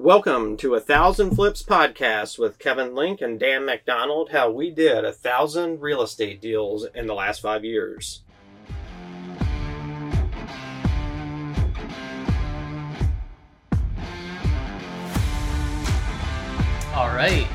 [0.00, 4.30] Welcome to a Thousand Flips podcast with Kevin Link and Dan McDonald.
[4.30, 8.22] How we did a thousand real estate deals in the last five years.
[16.94, 17.48] All right.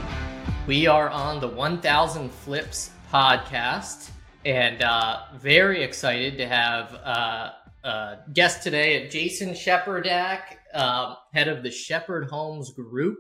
[0.68, 4.10] We are on the 1000 Flips podcast
[4.44, 7.52] and uh, very excited to have uh,
[7.86, 13.20] a guest today, Jason Cheperdak, um, head of the Shepherd Homes Group.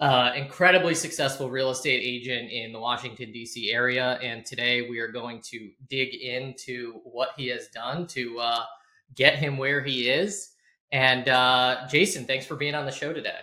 [0.00, 3.70] Uh, incredibly successful real estate agent in the Washington, D.C.
[3.70, 4.18] area.
[4.22, 8.64] And today we are going to dig into what he has done to uh,
[9.14, 10.50] get him where he is.
[10.90, 13.38] And uh, Jason, thanks for being on the show today.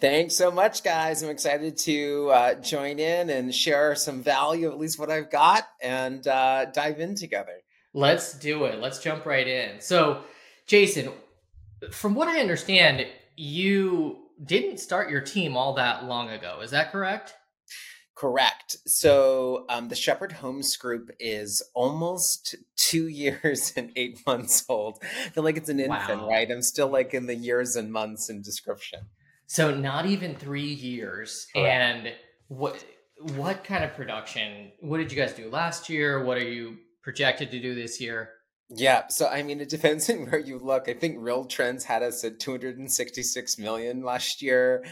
[0.00, 1.22] Thanks so much, guys.
[1.22, 5.64] I'm excited to uh, join in and share some value, at least what I've got,
[5.82, 7.56] and uh, dive in together.
[7.94, 8.80] Let's do it.
[8.80, 9.80] Let's jump right in.
[9.80, 10.22] So,
[10.66, 11.10] Jason,
[11.90, 13.06] from what I understand,
[13.36, 16.60] you didn't start your team all that long ago.
[16.62, 17.34] Is that correct?
[18.14, 18.76] Correct.
[18.86, 24.98] So um, the Shepherd Homes Group is almost two years and eight months old.
[25.02, 26.28] I feel like it's an infant, wow.
[26.28, 26.50] right?
[26.50, 29.00] I'm still like in the years and months in description.
[29.46, 31.46] So not even three years.
[31.54, 31.68] Correct.
[31.68, 32.12] And
[32.48, 32.84] what
[33.36, 34.72] what kind of production?
[34.80, 36.24] What did you guys do last year?
[36.24, 38.30] What are you projected to do this year?
[38.70, 40.88] Yeah, so I mean, it depends on where you look.
[40.88, 44.84] I think Real Trends had us at 266 million last year.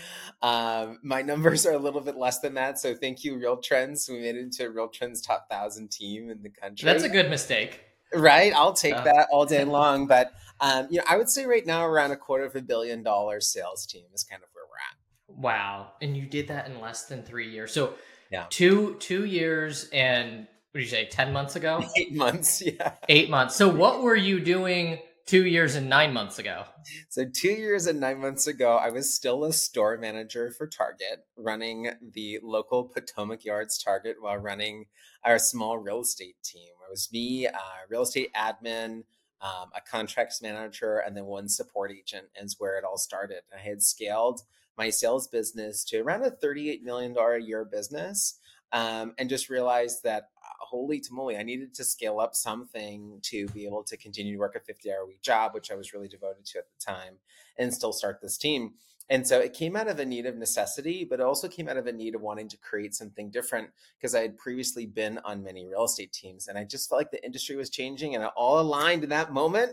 [0.43, 4.09] Um, my numbers are a little bit less than that, so thank you, Real Trends.
[4.09, 6.87] We made it into Real Trends top thousand team in the country.
[6.87, 7.81] That's a good mistake,
[8.15, 8.53] right?
[8.55, 9.05] I'll take uh.
[9.05, 10.07] that all day long.
[10.07, 13.03] But um, you know, I would say right now around a quarter of a billion
[13.03, 15.41] dollar sales team is kind of where we're at.
[15.41, 17.73] Wow, and you did that in less than three years.
[17.73, 17.95] So
[18.31, 21.85] yeah, two two years and what did you say, 10 months ago?
[21.97, 22.93] Eight months, yeah.
[23.09, 23.57] Eight months.
[23.57, 26.65] So, what were you doing two years and nine months ago?
[27.11, 31.27] So, two years and nine months ago, I was still a store manager for Target,
[31.37, 34.87] running the local Potomac Yards Target while running
[35.25, 36.71] our small real estate team.
[36.89, 37.53] It was me, uh,
[37.91, 39.03] real estate admin,
[39.43, 43.43] um, a contracts manager, and then one support agent, is where it all started.
[43.55, 44.41] I had scaled
[44.79, 48.39] my sales business to around a $38 million a year business.
[48.73, 50.31] Um, and just realized that
[50.73, 54.57] holy tamale, I needed to scale up something to be able to continue to work
[54.57, 57.17] a 50 hour week job, which I was really devoted to at the time,
[57.59, 58.73] and still start this team.
[59.11, 61.77] And so it came out of a need of necessity, but it also came out
[61.77, 63.69] of a need of wanting to create something different
[63.99, 66.49] because I had previously been on many real estate teams.
[66.49, 69.33] And I just felt like the industry was changing and it all aligned in that
[69.33, 69.73] moment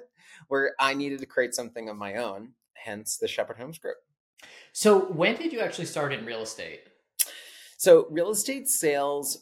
[0.50, 3.98] where I needed to create something of my own, hence the Shepherd Homes Group.
[4.74, 6.82] So, when did you actually start in real estate?
[7.80, 9.38] So, real estate sales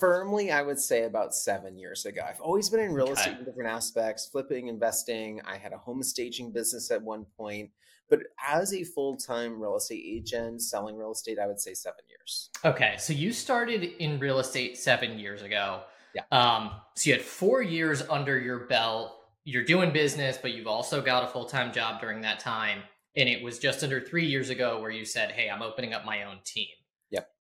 [0.00, 2.20] firmly, I would say about seven years ago.
[2.28, 3.12] I've always been in real okay.
[3.12, 5.40] estate in different aspects, flipping, investing.
[5.46, 7.70] I had a home staging business at one point,
[8.10, 12.00] but as a full time real estate agent selling real estate, I would say seven
[12.08, 12.50] years.
[12.64, 15.82] Okay, so you started in real estate seven years ago.
[16.12, 16.22] Yeah.
[16.32, 19.12] Um, so you had four years under your belt.
[19.44, 22.80] You're doing business, but you've also got a full time job during that time.
[23.14, 26.04] And it was just under three years ago where you said, "Hey, I'm opening up
[26.04, 26.66] my own team."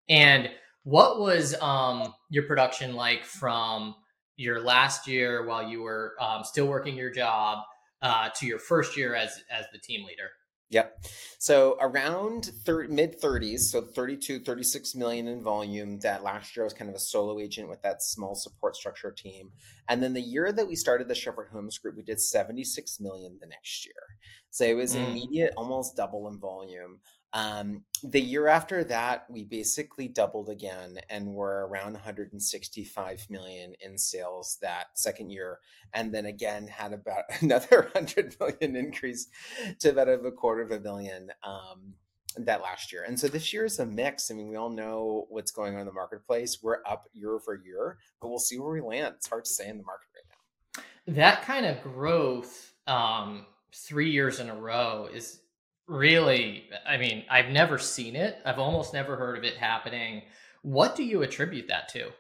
[0.08, 0.50] And
[0.84, 3.94] what was um, your production like from
[4.36, 7.58] your last year while you were um, still working your job
[8.02, 10.30] uh, to your first year as as the team leader?
[10.70, 11.04] Yep.
[11.38, 16.00] So around thir- mid 30s, so 32, 36 million in volume.
[16.00, 19.12] That last year I was kind of a solo agent with that small support structure
[19.12, 19.50] team.
[19.88, 23.38] And then the year that we started the Shepherd Homes Group, we did 76 million
[23.40, 23.94] the next year.
[24.50, 25.08] So it was mm.
[25.08, 26.98] immediate, almost double in volume.
[27.34, 33.98] Um, the year after that, we basically doubled again and were around 165 million in
[33.98, 35.58] sales that second year.
[35.92, 39.26] And then again, had about another 100 million increase
[39.80, 41.94] to about a quarter of a billion um,
[42.36, 43.02] that last year.
[43.02, 44.30] And so this year is a mix.
[44.30, 46.58] I mean, we all know what's going on in the marketplace.
[46.62, 49.14] We're up year over year, but we'll see where we land.
[49.16, 51.14] It's hard to say in the market right now.
[51.14, 55.40] That kind of growth, um, three years in a row, is
[55.86, 60.22] really i mean i've never seen it i've almost never heard of it happening
[60.62, 62.10] what do you attribute that to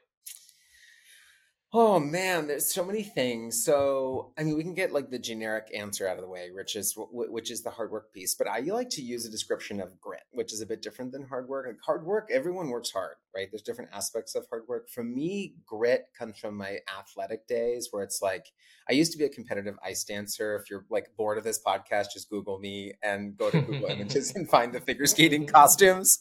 [1.76, 3.64] Oh man, there's so many things.
[3.64, 6.76] So, I mean, we can get like the generic answer out of the way, which
[6.76, 8.36] is which is the hard work piece.
[8.36, 11.26] But I like to use a description of grit, which is a bit different than
[11.26, 11.66] hard work.
[11.66, 13.48] Like hard work, everyone works hard, right?
[13.50, 14.88] There's different aspects of hard work.
[14.88, 18.46] For me, grit comes from my athletic days, where it's like
[18.88, 20.56] I used to be a competitive ice dancer.
[20.56, 24.34] If you're like bored of this podcast, just Google me and go to Google Images
[24.34, 26.18] and find the figure skating costumes.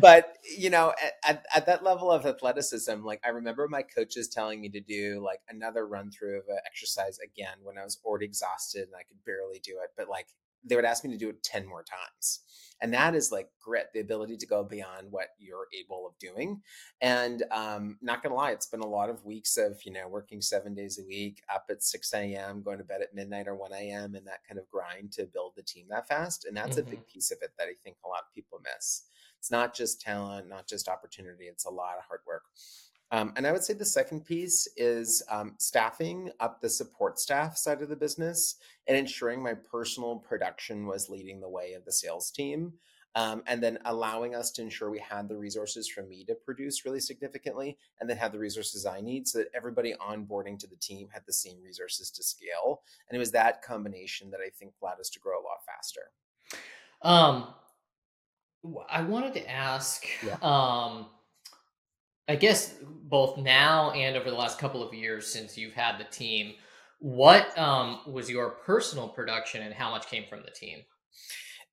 [0.00, 0.92] But you know,
[1.26, 5.22] at, at that level of athleticism, like I remember my coaches telling me to do
[5.24, 9.02] like another run through of an exercise again when I was already exhausted and I
[9.02, 9.90] could barely do it.
[9.96, 10.28] But like
[10.64, 12.40] they would ask me to do it 10 more times
[12.82, 16.60] and that is like grit the ability to go beyond what you're able of doing
[17.00, 20.40] and um, not gonna lie it's been a lot of weeks of you know working
[20.40, 23.72] seven days a week up at 6 a.m going to bed at midnight or 1
[23.72, 26.88] a.m and that kind of grind to build the team that fast and that's mm-hmm.
[26.88, 27.12] a big mm-hmm.
[27.12, 29.02] piece of it that i think a lot of people miss
[29.38, 32.44] it's not just talent not just opportunity it's a lot of hard work
[33.10, 37.56] um, and I would say the second piece is um, staffing up the support staff
[37.56, 41.92] side of the business and ensuring my personal production was leading the way of the
[41.92, 42.72] sales team.
[43.16, 46.84] Um, and then allowing us to ensure we had the resources for me to produce
[46.84, 50.76] really significantly and then have the resources I need so that everybody onboarding to the
[50.76, 52.82] team had the same resources to scale.
[53.08, 56.12] And it was that combination that I think allowed us to grow a lot faster.
[57.02, 57.54] Um,
[58.88, 60.36] I wanted to ask, yeah.
[60.40, 61.06] um,
[62.30, 66.04] I guess both now and over the last couple of years since you've had the
[66.04, 66.54] team,
[67.00, 70.78] what um, was your personal production and how much came from the team?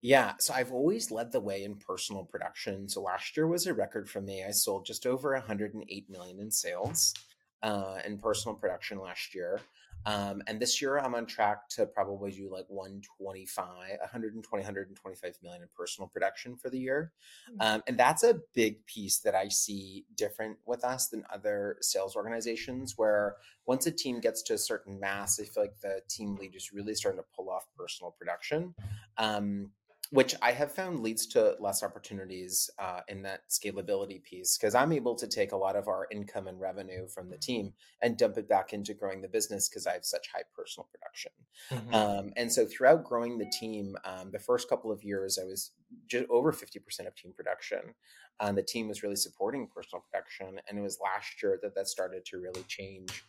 [0.01, 2.89] Yeah, so I've always led the way in personal production.
[2.89, 4.43] So last year was a record for me.
[4.43, 7.13] I sold just over 108 million in sales
[7.61, 9.61] uh, in personal production last year.
[10.05, 15.61] Um, and this year I'm on track to probably do like 125, 120, 125 million
[15.61, 17.11] in personal production for the year.
[17.49, 17.55] Hmm.
[17.59, 22.15] Um, and that's a big piece that I see different with us than other sales
[22.15, 23.35] organizations where
[23.65, 26.71] once a team gets to a certain mass, I feel like the team lead is
[26.71, 28.73] really starting to pull off personal production.
[29.17, 29.71] Um,
[30.11, 34.93] which I have found leads to less opportunities uh, in that scalability piece because I'm
[34.93, 38.37] able to take a lot of our income and revenue from the team and dump
[38.37, 41.31] it back into growing the business because I have such high personal production.
[41.71, 41.93] Mm-hmm.
[41.93, 45.71] Um, and so throughout growing the team, um, the first couple of years, I was
[46.07, 47.79] just over 50% of team production.
[48.39, 50.59] And the team was really supporting personal production.
[50.69, 53.23] And it was last year that that started to really change.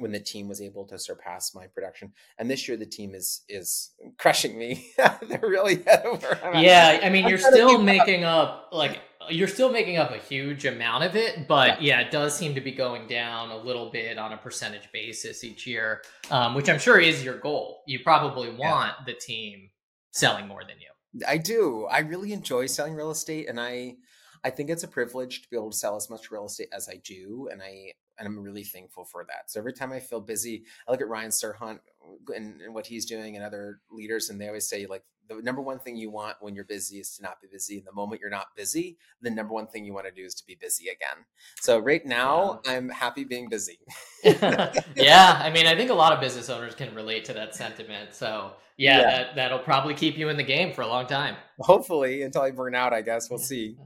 [0.00, 2.12] When the team was able to surpass my production.
[2.38, 4.92] And this year the team is is crushing me.
[5.28, 8.48] They're really Yeah, I mean you're still making up.
[8.48, 12.00] up like you're still making up a huge amount of it, but yeah.
[12.00, 12.06] yeah.
[12.06, 15.66] it does seem to be going down a little bit on a percentage basis each
[15.66, 17.82] year, um, which I'm sure is your goal.
[17.86, 19.04] You probably want yeah.
[19.06, 19.70] the team
[20.10, 21.24] selling more than you.
[21.26, 21.86] I do.
[21.90, 23.96] I really enjoy selling real estate, and I
[24.44, 26.88] I think it's a privilege to be able to sell as much real estate as
[26.88, 29.50] I do, and I and I'm really thankful for that.
[29.50, 32.86] So every time I feel busy, I look at Ryan Serhant uh, and, and what
[32.86, 36.10] he's doing and other leaders, and they always say like the number one thing you
[36.10, 37.78] want when you're busy is to not be busy.
[37.78, 40.34] And the moment you're not busy, the number one thing you want to do is
[40.34, 41.24] to be busy again.
[41.60, 42.72] So right now, yeah.
[42.72, 43.78] I'm happy being busy.
[44.24, 48.14] yeah, I mean, I think a lot of business owners can relate to that sentiment.
[48.14, 49.10] So yeah, yeah.
[49.10, 51.36] That, that'll probably keep you in the game for a long time.
[51.60, 53.76] Hopefully, until I burn out, I guess we'll see.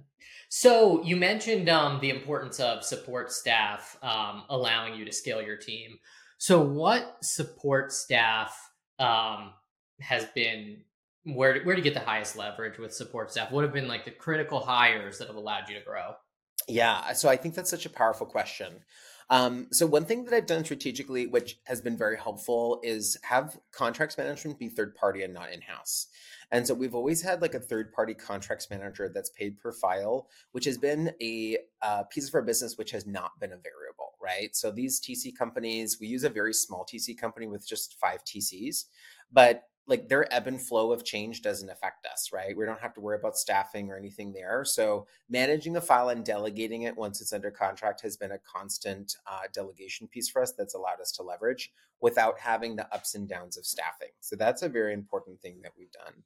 [0.48, 5.56] So you mentioned um, the importance of support staff um, allowing you to scale your
[5.56, 5.98] team.
[6.38, 8.56] So what support staff
[8.98, 9.52] um,
[10.00, 10.82] has been
[11.24, 13.50] where where to get the highest leverage with support staff?
[13.50, 16.14] What have been like the critical hires that have allowed you to grow?
[16.68, 18.74] Yeah, so I think that's such a powerful question.
[19.30, 23.58] Um, so one thing that I've done strategically, which has been very helpful, is have
[23.72, 26.08] contracts management be third party and not in house.
[26.50, 30.28] And so we've always had like a third party contracts manager that's paid per file,
[30.52, 34.14] which has been a uh, piece of our business which has not been a variable,
[34.22, 34.54] right?
[34.54, 38.84] So these TC companies, we use a very small TC company with just five TCs,
[39.32, 42.56] but like their ebb and flow of change doesn't affect us, right?
[42.56, 44.64] We don't have to worry about staffing or anything there.
[44.64, 49.16] So managing the file and delegating it once it's under contract has been a constant
[49.26, 53.28] uh, delegation piece for us that's allowed us to leverage without having the ups and
[53.28, 54.08] downs of staffing.
[54.20, 56.22] So that's a very important thing that we've done.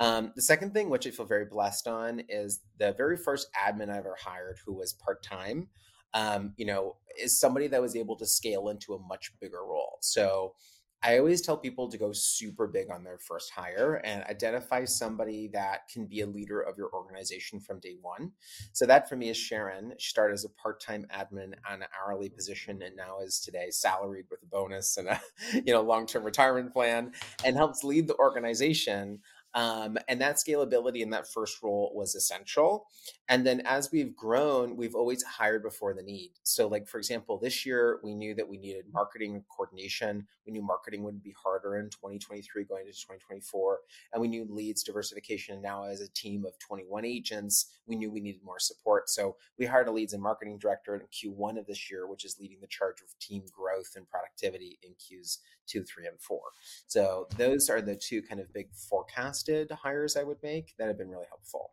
[0.00, 3.90] Um, the second thing, which I feel very blessed on, is the very first admin
[3.90, 5.68] I ever hired who was part time.
[6.14, 9.98] Um, you know, is somebody that was able to scale into a much bigger role.
[10.00, 10.54] So
[11.02, 15.48] I always tell people to go super big on their first hire and identify somebody
[15.52, 18.32] that can be a leader of your organization from day one.
[18.72, 19.92] So that for me is Sharon.
[19.98, 24.26] She started as a part-time admin on an hourly position and now is today salaried
[24.28, 25.20] with a bonus and a
[25.64, 27.12] you know long-term retirement plan
[27.44, 29.20] and helps lead the organization
[29.54, 32.86] um, and that scalability in that first role was essential.
[33.28, 36.32] And then as we've grown, we've always hired before the need.
[36.42, 40.26] So, like, for example, this year we knew that we needed marketing coordination.
[40.46, 43.78] We knew marketing would be harder in 2023 going into 2024.
[44.12, 45.54] And we knew leads diversification.
[45.54, 49.08] And now, as a team of 21 agents, we knew we needed more support.
[49.08, 52.38] So, we hired a leads and marketing director in Q1 of this year, which is
[52.38, 56.40] leading the charge of team growth and productivity in Qs two, three, and four.
[56.86, 60.98] So, those are the two kind of big forecasts hires I would make that have
[60.98, 61.70] been really helpful.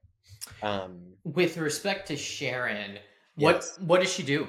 [0.61, 2.99] Um, With respect to Sharon,
[3.35, 3.79] what yes.
[3.79, 4.47] what does she do?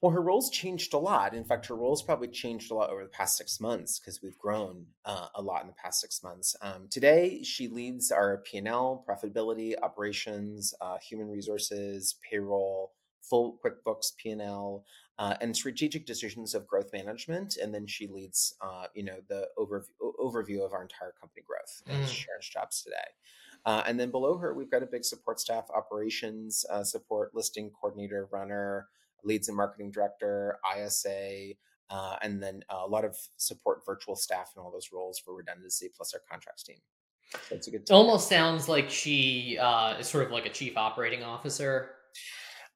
[0.00, 1.34] Well, her roles changed a lot.
[1.34, 4.38] In fact, her roles probably changed a lot over the past six months because we've
[4.38, 6.54] grown uh, a lot in the past six months.
[6.62, 12.92] Um, today, she leads our P&L, profitability, operations, uh, human resources, payroll,
[13.28, 14.84] full QuickBooks P&L,
[15.18, 17.56] uh, and strategic decisions of growth management.
[17.56, 21.82] And then she leads, uh, you know, the overview, overview of our entire company growth
[21.86, 22.08] and mm.
[22.08, 22.96] Sharon's jobs today.
[23.66, 27.70] Uh, and then below her, we've got a big support staff, operations uh, support, listing
[27.70, 28.86] coordinator, runner,
[29.24, 31.50] leads and marketing director, ISA,
[31.90, 35.90] uh, and then a lot of support virtual staff and all those roles for redundancy,
[35.94, 36.76] plus our contracts team.
[37.48, 37.82] So it's a good.
[37.82, 41.90] It almost sounds like she uh, is sort of like a chief operating officer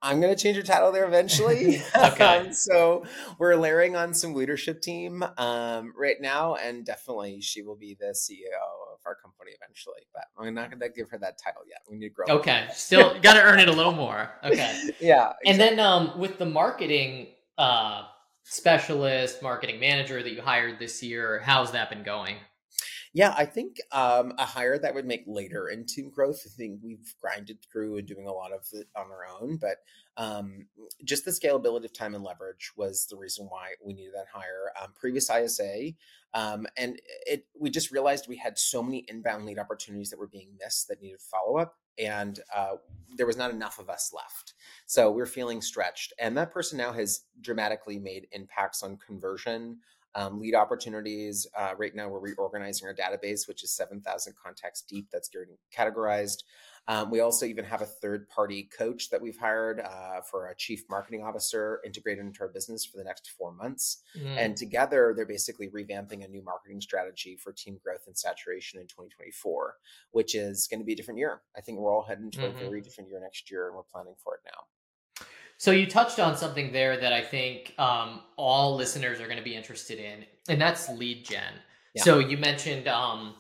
[0.03, 1.81] I'm going to change your title there eventually.
[1.97, 2.39] okay.
[2.39, 3.05] Um, so
[3.39, 8.07] we're layering on some leadership team um, right now, and definitely she will be the
[8.07, 10.03] CEO of our company eventually.
[10.13, 11.79] But I'm not going to give her that title yet.
[11.89, 12.27] We need to grow.
[12.37, 14.31] Okay, still got to earn it a little more.
[14.45, 14.91] Okay.
[15.01, 15.33] yeah.
[15.43, 15.51] Exactly.
[15.51, 18.03] And then um, with the marketing uh,
[18.43, 22.37] specialist, marketing manager that you hired this year, how's that been going?
[23.15, 26.43] Yeah, I think um, a hire that would make later in team growth.
[26.47, 29.77] I think we've grinded through and doing a lot of it on our own, but
[30.17, 30.67] um,
[31.05, 34.73] just the scalability of time and leverage was the reason why we needed that hire.
[34.83, 35.93] Um, previous ISA,
[36.33, 40.27] um, and it we just realized we had so many inbound lead opportunities that were
[40.27, 42.77] being missed that needed follow up, and uh,
[43.19, 44.55] there was not enough of us left.
[44.87, 49.81] So we're feeling stretched, and that person now has dramatically made impacts on conversion
[50.15, 51.47] um, lead opportunities.
[51.57, 56.43] Uh, right now, we're reorganizing our database, which is 7,000 contacts deep that's getting categorized.
[56.89, 60.57] Um, we also even have a third party coach that we've hired uh, for a
[60.57, 64.03] chief marketing officer integrated into our business for the next four months.
[64.19, 64.37] Mm.
[64.37, 68.87] And together, they're basically revamping a new marketing strategy for team growth and saturation in
[68.87, 69.77] 2024,
[70.11, 71.43] which is going to be a different year.
[71.57, 72.57] I think we're all heading to mm-hmm.
[72.57, 74.65] a very different year next year, and we're planning for it now.
[75.63, 79.45] So you touched on something there that I think um, all listeners are going to
[79.45, 81.53] be interested in, and that's lead gen.
[81.95, 82.03] Yeah.
[82.03, 83.37] So you mentioned um,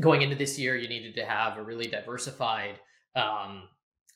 [0.00, 2.80] going into this year, you needed to have a really diversified
[3.14, 3.68] um,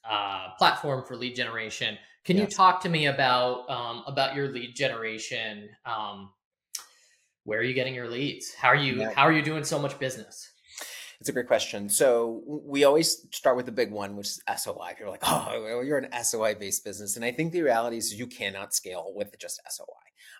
[0.04, 1.96] uh, platform for lead generation.
[2.24, 2.50] Can yes.
[2.50, 5.68] you talk to me about um, about your lead generation?
[5.84, 6.30] Um,
[7.44, 8.54] where are you getting your leads?
[8.54, 9.12] How are you yeah.
[9.14, 10.50] how are you doing so much business?
[11.20, 11.88] It's a great question.
[11.88, 14.94] So we always start with the big one, which is SOI.
[14.98, 18.26] You're like, oh, you're an SOI based business, and I think the reality is you
[18.26, 19.86] cannot scale with just SOI.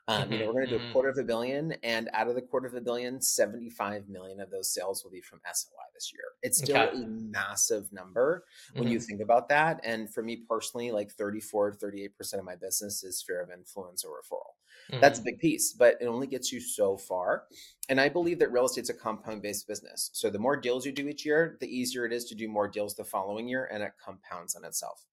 [0.09, 0.92] Um, mm-hmm, you know, mm-hmm, we're going to do a mm-hmm.
[0.92, 4.50] quarter of a billion, and out of the quarter of a billion, 75 million of
[4.50, 6.23] those sales will be from SOI this year.
[6.42, 7.02] It's still okay.
[7.02, 8.92] a massive number when mm-hmm.
[8.92, 9.80] you think about that.
[9.83, 14.04] And for me personally, like 34 to 38% of my business is sphere of influence
[14.04, 14.56] or referral.
[14.90, 15.00] Mm-hmm.
[15.00, 17.45] That's a big piece, but it only gets you so far.
[17.88, 20.11] And I believe that real estate's a compound based business.
[20.12, 22.69] So the more deals you do each year, the easier it is to do more
[22.69, 25.05] deals the following year, and it compounds on itself.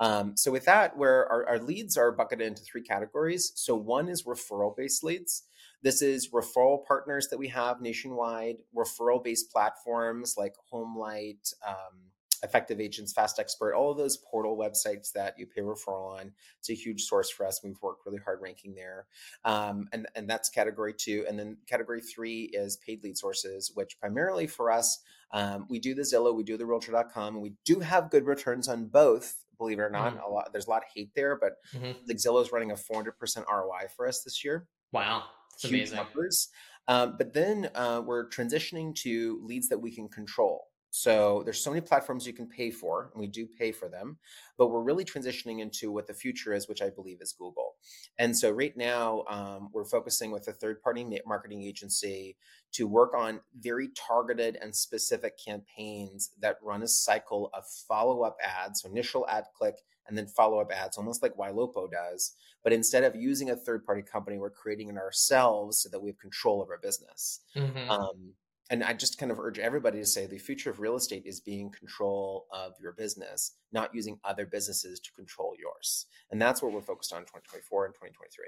[0.00, 3.52] Um, so with that, where our, our, leads are bucketed into three categories.
[3.54, 5.42] So one is referral based leads.
[5.82, 11.98] This is referral partners that we have nationwide, referral based platforms like Homelight, um,
[12.42, 16.32] Effective Agents, Fast Expert, all of those portal websites that you pay referral on.
[16.58, 17.60] It's a huge source for us.
[17.62, 19.06] We've worked really hard ranking there.
[19.44, 21.24] Um, and, and that's category two.
[21.28, 25.94] And then category three is paid lead sources, which primarily for us, um, we do
[25.94, 29.36] the Zillow, we do the Realtor.com, and we do have good returns on both.
[29.58, 30.24] Believe it or not, mm-hmm.
[30.24, 31.92] a lot there's a lot of hate there, but mm-hmm.
[32.08, 33.12] like Zillow's running a 400%
[33.46, 34.66] ROI for us this year.
[34.90, 35.96] Wow, that's huge amazing.
[35.96, 36.48] numbers.
[36.88, 40.69] Um, but then uh, we're transitioning to leads that we can control.
[40.92, 44.18] So there's so many platforms you can pay for, and we do pay for them,
[44.58, 47.76] but we're really transitioning into what the future is, which I believe is Google.
[48.18, 52.36] And so right now, um, we're focusing with a third-party marketing agency
[52.72, 58.82] to work on very targeted and specific campaigns that run a cycle of follow-up ads,
[58.82, 59.76] so initial ad click,
[60.08, 62.32] and then follow-up ads, almost like Ylopo does.
[62.64, 66.18] But instead of using a third-party company, we're creating it ourselves so that we have
[66.18, 67.40] control of our business.
[67.54, 67.88] Mm-hmm.
[67.88, 68.32] Um,
[68.70, 71.40] and I just kind of urge everybody to say the future of real estate is
[71.40, 76.06] being control of your business, not using other businesses to control yours.
[76.30, 78.44] And that's what we're focused on in 2024 and 2023.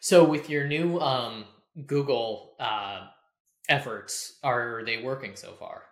[0.00, 1.46] So, with your new um,
[1.86, 3.06] Google uh,
[3.68, 5.82] efforts, are they working so far?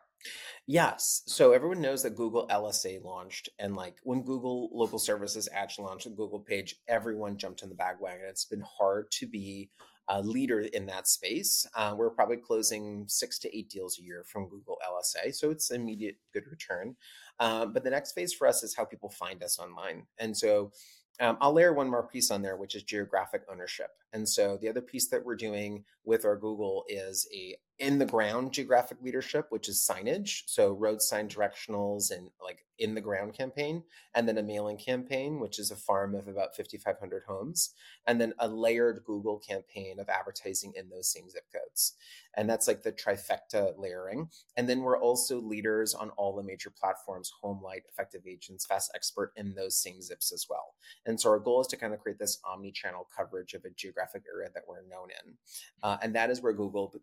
[0.66, 1.22] Yes.
[1.26, 6.04] So everyone knows that Google LSA launched, and like when Google Local Services actually launched
[6.04, 8.24] the Google page, everyone jumped in the bandwagon.
[8.26, 9.70] It's been hard to be
[10.08, 11.66] a leader in that space.
[11.74, 15.70] Uh, we're probably closing six to eight deals a year from Google LSA, so it's
[15.70, 16.96] immediate good return.
[17.40, 20.72] Um, but the next phase for us is how people find us online, and so
[21.20, 23.90] um, I'll layer one more piece on there, which is geographic ownership.
[24.14, 28.06] And so the other piece that we're doing with our Google is a in the
[28.06, 30.42] ground geographic leadership, which is signage.
[30.46, 33.82] So road sign directionals and like in the ground campaign,
[34.14, 37.70] and then a mailing campaign, which is a farm of about 5,500 homes,
[38.06, 41.94] and then a layered Google campaign of advertising in those same zip codes.
[42.36, 44.28] And that's like the trifecta layering.
[44.56, 49.32] And then we're also leaders on all the major platforms, Homelight, Effective Agents, Fast Expert
[49.36, 50.74] in those same zips as well.
[51.06, 53.70] And so our goal is to kind of create this omni channel coverage of a
[53.70, 55.34] geographic area that we're known in.
[55.82, 56.94] Uh, and that is where Google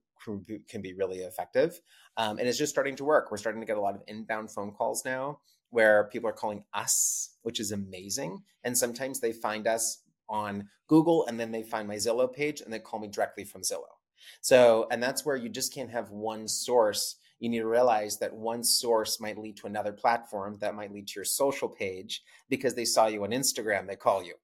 [0.67, 1.79] can be really effective.
[2.17, 3.31] Um, and it's just starting to work.
[3.31, 5.39] We're starting to get a lot of inbound phone calls now
[5.71, 8.43] where people are calling us, which is amazing.
[8.63, 12.71] And sometimes they find us on Google and then they find my Zillow page and
[12.71, 13.95] they call me directly from Zillow.
[14.41, 17.15] So, and that's where you just can't have one source.
[17.39, 21.07] You need to realize that one source might lead to another platform that might lead
[21.07, 24.35] to your social page because they saw you on Instagram, they call you.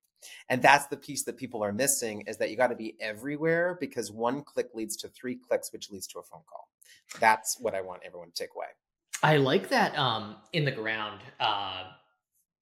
[0.49, 3.77] And that's the piece that people are missing is that you got to be everywhere
[3.79, 6.69] because one click leads to three clicks, which leads to a phone call.
[7.19, 8.67] That's what I want everyone to take away.
[9.23, 11.83] I like that um, in the ground uh,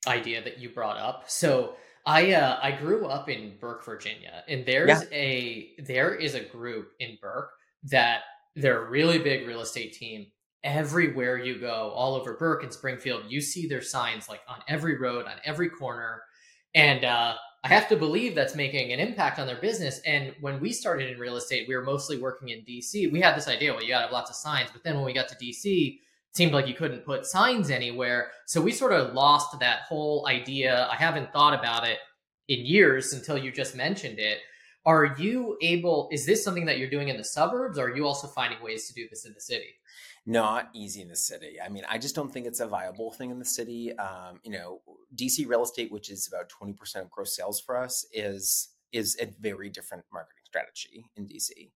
[0.07, 1.25] idea that you brought up.
[1.27, 5.17] So I uh, I grew up in Burke, Virginia, and there's yeah.
[5.17, 7.51] a there is a group in Burke
[7.83, 8.21] that
[8.55, 10.27] they're a really big real estate team.
[10.63, 14.97] Everywhere you go, all over Burke and Springfield, you see their signs like on every
[14.97, 16.23] road, on every corner,
[16.75, 19.99] and uh, I have to believe that's making an impact on their business.
[20.05, 23.11] And when we started in real estate, we were mostly working in DC.
[23.11, 25.05] We had this idea, well, you got to have lots of signs, but then when
[25.05, 25.99] we got to DC, it
[26.33, 28.29] seemed like you couldn't put signs anywhere.
[28.45, 30.87] So we sort of lost that whole idea.
[30.91, 31.97] I haven't thought about it
[32.49, 34.39] in years until you just mentioned it.
[34.85, 38.05] Are you able, is this something that you're doing in the suburbs or are you
[38.05, 39.79] also finding ways to do this in the city?
[40.25, 41.57] Not easy in the city.
[41.63, 43.97] I mean, I just don't think it's a viable thing in the city.
[43.97, 44.81] Um, you know,
[45.15, 49.25] DC real estate, which is about 20% of gross sales for us, is is a
[49.39, 51.71] very different marketing strategy in DC.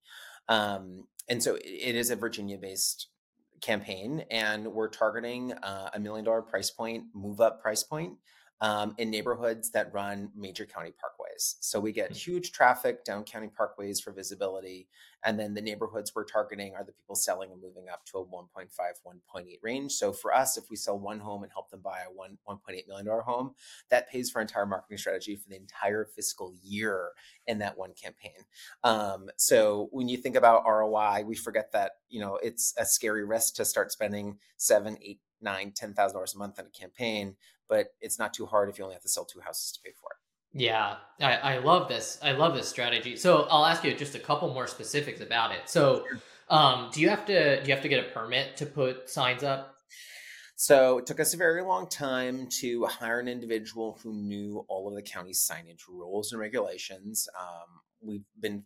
[0.48, 3.08] Um, and so it is a Virginia based
[3.62, 8.14] campaign and we're targeting uh, a million dollar price point, move up price point
[8.62, 11.56] um, in neighborhoods that run major county parkways.
[11.62, 12.32] So we get mm-hmm.
[12.32, 14.88] huge traffic down county parkways for visibility.
[15.24, 18.26] And then the neighborhoods we're targeting are the people selling and moving up to a
[18.26, 19.94] 1.5, 1.8 range.
[19.94, 22.88] So for us, if we sell one home and help them buy a one, $1.8
[22.88, 23.52] million home,
[23.90, 27.12] that pays for our entire marketing strategy for the entire fiscal year
[27.48, 28.44] in that one campaign.
[28.84, 33.26] Um, so when you think about ROI, we forget that, you know, it's a scary
[33.26, 37.36] risk to start spending seven, eight, nine, ten thousand dollars a month on a campaign,
[37.70, 39.94] but it's not too hard if you only have to sell two houses to pay
[40.02, 40.18] for it.
[40.52, 42.18] Yeah, I, I love this.
[42.24, 43.16] I love this strategy.
[43.16, 45.70] So I'll ask you just a couple more specifics about it.
[45.70, 46.06] So,
[46.50, 49.44] um, do you have to do you have to get a permit to put signs
[49.44, 49.76] up?
[50.56, 54.90] So it took us a very long time to hire an individual who knew all
[54.90, 57.30] of the county signage rules and regulations.
[57.40, 58.64] Um, we've been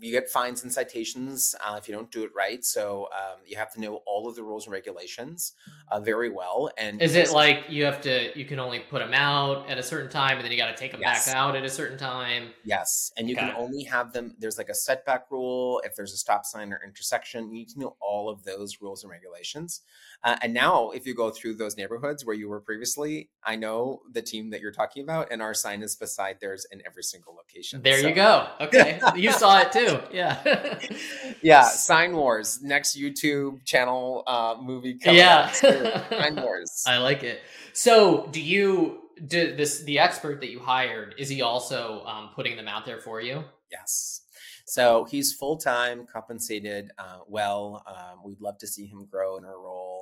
[0.00, 2.64] you get fines and citations uh, if you don't do it right.
[2.64, 5.52] So um, you have to know all of the rules and regulations
[5.90, 6.70] uh, very well.
[6.76, 8.36] And is it like you have to?
[8.38, 10.76] You can only put them out at a certain time, and then you got to
[10.76, 11.26] take them yes.
[11.26, 12.50] back out at a certain time.
[12.64, 13.46] Yes, and you okay.
[13.46, 14.34] can only have them.
[14.38, 17.48] There's like a setback rule if there's a stop sign or intersection.
[17.48, 19.82] You need to know all of those rules and regulations.
[20.24, 24.02] Uh, and now, if you go through those neighborhoods where you were previously, I know
[24.12, 27.34] the team that you're talking about, and our sign is beside theirs in every single
[27.34, 27.82] location.
[27.82, 28.08] There so.
[28.08, 28.48] you go.
[28.60, 29.85] Okay, you saw it too.
[30.12, 30.78] Yeah,
[31.42, 31.62] yeah.
[31.62, 34.98] Sign Wars, next YouTube channel uh, movie.
[35.04, 36.84] yeah, Sign Wars.
[36.86, 37.40] I like it.
[37.72, 39.02] So, do you?
[39.26, 41.14] Do this the expert that you hired?
[41.16, 43.44] Is he also um, putting them out there for you?
[43.72, 44.20] Yes.
[44.66, 47.82] So he's full time, compensated uh, well.
[47.86, 49.95] Um, we'd love to see him grow in our role.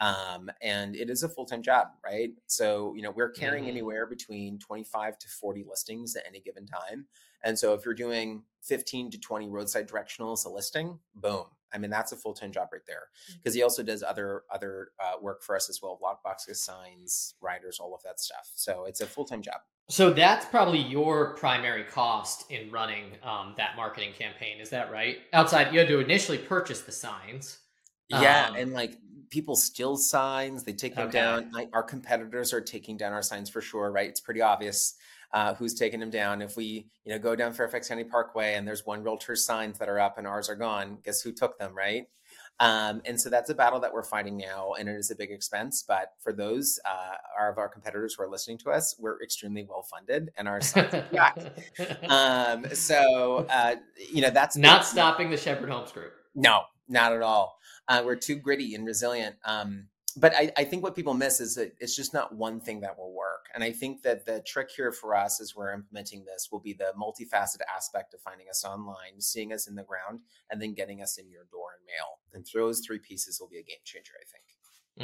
[0.00, 2.30] Um, and it is a full time job, right?
[2.46, 3.70] So, you know, we're carrying mm-hmm.
[3.70, 7.06] anywhere between 25 to 40 listings at any given time.
[7.42, 11.44] And so if you're doing 15 to 20 roadside directionals a listing, boom.
[11.72, 13.08] I mean, that's a full time job right there.
[13.36, 13.58] Because mm.
[13.58, 17.78] he also does other other uh, work for us as well, block boxes, signs, riders,
[17.78, 18.50] all of that stuff.
[18.54, 19.60] So it's a full time job.
[19.88, 24.60] So that's probably your primary cost in running um, that marketing campaign.
[24.60, 25.18] Is that right?
[25.32, 27.58] Outside, you had to initially purchase the signs.
[28.08, 28.98] Yeah, um, and like
[29.30, 31.18] people steal signs, they take them okay.
[31.18, 31.50] down.
[31.52, 34.08] Like, our competitors are taking down our signs for sure, right?
[34.08, 34.94] It's pretty obvious
[35.32, 36.42] uh, who's taking them down.
[36.42, 39.88] If we, you know, go down Fairfax County Parkway and there's one realtor's signs that
[39.88, 42.06] are up and ours are gone, guess who took them, right?
[42.60, 45.30] Um, and so that's a battle that we're fighting now, and it is a big
[45.30, 45.82] expense.
[45.86, 49.82] But for those uh, of our competitors who are listening to us, we're extremely well
[49.82, 50.60] funded, and our
[51.10, 51.32] yeah.
[52.08, 53.76] um, so uh,
[54.12, 56.12] you know that's not stopping the Shepherd Homes Group.
[56.34, 57.58] No, not at all.
[57.88, 59.36] Uh, we're too gritty and resilient.
[59.44, 62.80] Um, but I, I, think what people miss is that it's just not one thing
[62.80, 63.46] that will work.
[63.54, 66.72] And I think that the trick here for us as we're implementing this will be
[66.72, 71.00] the multifaceted aspect of finding us online, seeing us in the ground, and then getting
[71.00, 72.18] us in your door and mail.
[72.34, 74.44] And those three pieces will be a game changer, I think.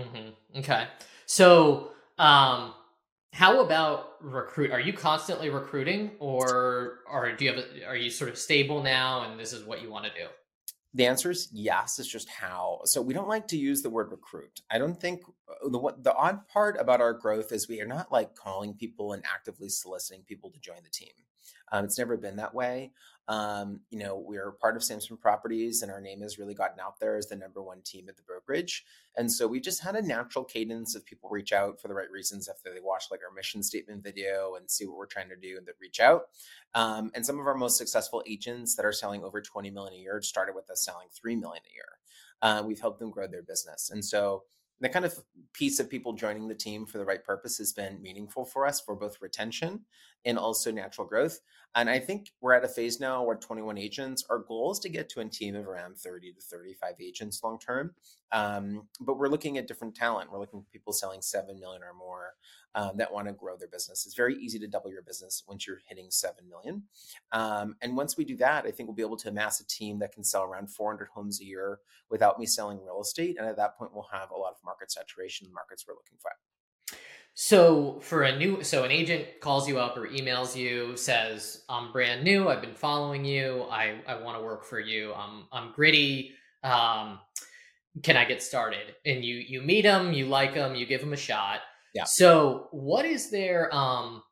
[0.08, 0.58] Mm-hmm.
[0.58, 0.86] Okay.
[1.26, 2.74] So, um,
[3.32, 4.70] how about recruit?
[4.70, 7.62] Are you constantly recruiting, or or do you have?
[7.62, 10.26] A, are you sort of stable now, and this is what you want to do?
[10.96, 11.98] The answer is yes.
[11.98, 12.80] It's just how.
[12.84, 14.62] So we don't like to use the word recruit.
[14.70, 18.10] I don't think uh, the the odd part about our growth is we are not
[18.10, 21.12] like calling people and actively soliciting people to join the team.
[21.70, 22.92] Um, it's never been that way.
[23.28, 27.00] Um, you know, we're part of Samson Properties, and our name has really gotten out
[27.00, 28.84] there as the number one team at the brokerage.
[29.16, 32.10] And so we just had a natural cadence of people reach out for the right
[32.10, 35.36] reasons after they watch like our mission statement video and see what we're trying to
[35.36, 36.26] do and that reach out.
[36.74, 40.02] Um, and some of our most successful agents that are selling over 20 million a
[40.02, 41.88] year started with us selling 3 million a year.
[42.42, 43.90] Uh, we've helped them grow their business.
[43.90, 44.44] And so
[44.80, 45.14] the kind of
[45.52, 48.80] piece of people joining the team for the right purpose has been meaningful for us
[48.80, 49.80] for both retention
[50.24, 51.40] and also natural growth.
[51.74, 54.24] And I think we're at a phase now where 21 agents.
[54.28, 57.58] Our goal is to get to a team of around 30 to 35 agents long
[57.58, 57.94] term.
[58.32, 60.30] Um, but we're looking at different talent.
[60.32, 62.34] We're looking for people selling 7 million or more
[62.74, 64.04] um, that want to grow their business.
[64.04, 66.82] It's very easy to double your business once you're hitting 7 million.
[67.32, 69.98] Um, and once we do that, I think we'll be able to amass a team
[70.00, 73.36] that can sell around 400 homes a year without me selling real estate.
[73.38, 76.30] And at that point, we'll have a lot of market saturation markets we're looking for.
[77.38, 81.92] So for a new, so an agent calls you up or emails you, says, "I'm
[81.92, 82.48] brand new.
[82.48, 83.66] I've been following you.
[83.70, 85.12] I I want to work for you.
[85.12, 86.32] I'm I'm gritty.
[86.62, 87.18] Um,
[88.02, 91.12] can I get started?" And you you meet them, you like them, you give them
[91.12, 91.60] a shot.
[91.94, 92.04] Yeah.
[92.04, 94.22] So what is their um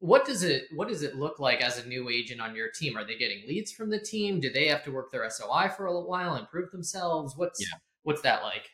[0.00, 2.96] what does it what does it look like as a new agent on your team?
[2.96, 4.40] Are they getting leads from the team?
[4.40, 7.36] Do they have to work their SOI for a while, improve themselves?
[7.36, 7.78] What's yeah.
[8.02, 8.68] what's that like?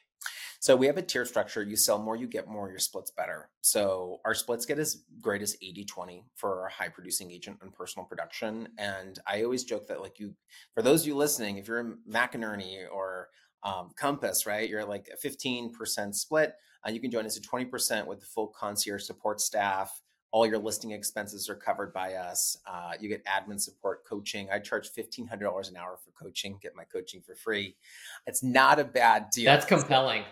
[0.64, 1.62] So we have a tier structure.
[1.62, 3.50] You sell more, you get more, your splits better.
[3.60, 7.70] So our splits get as great as 80 20 for a high producing agent and
[7.70, 8.68] personal production.
[8.78, 10.34] And I always joke that, like, you,
[10.72, 13.28] for those of you listening, if you're in McEnearney or
[13.64, 16.54] um, Compass, right, you're like a 15% split.
[16.86, 20.02] Uh, you can join us at 20% with the full concierge support staff.
[20.32, 22.58] All your listing expenses are covered by us.
[22.66, 24.48] Uh, you get admin support, coaching.
[24.52, 27.76] I charge $1,500 an hour for coaching, get my coaching for free.
[28.26, 29.46] It's not a bad deal.
[29.46, 30.24] That's compelling.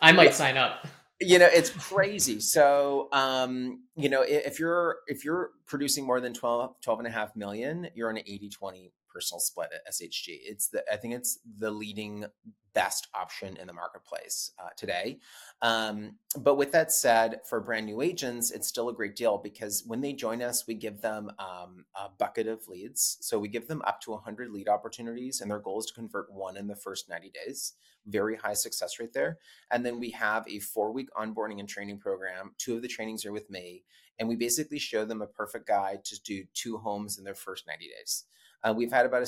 [0.00, 0.86] I might sign up.
[1.20, 2.38] You know, it's crazy.
[2.40, 7.10] So, um, you know, if you're if you're producing more than 12, 12 and a
[7.10, 10.40] half million, you're on an 80 20 personal split at SHG.
[10.44, 12.26] It's the I think it's the leading
[12.76, 15.18] best option in the marketplace uh, today.
[15.62, 19.82] Um, but with that said, for brand new agents, it's still a great deal because
[19.86, 23.16] when they join us, we give them um, a bucket of leads.
[23.22, 26.30] So we give them up to 100 lead opportunities, and their goal is to convert
[26.30, 27.72] one in the first 90 days.
[28.06, 29.38] Very high success rate there.
[29.70, 32.52] And then we have a four week onboarding and training program.
[32.58, 33.84] Two of the trainings are with me.
[34.18, 37.66] And we basically show them a perfect guide to do two homes in their first
[37.66, 38.24] 90 days.
[38.62, 39.26] Uh, we've had about a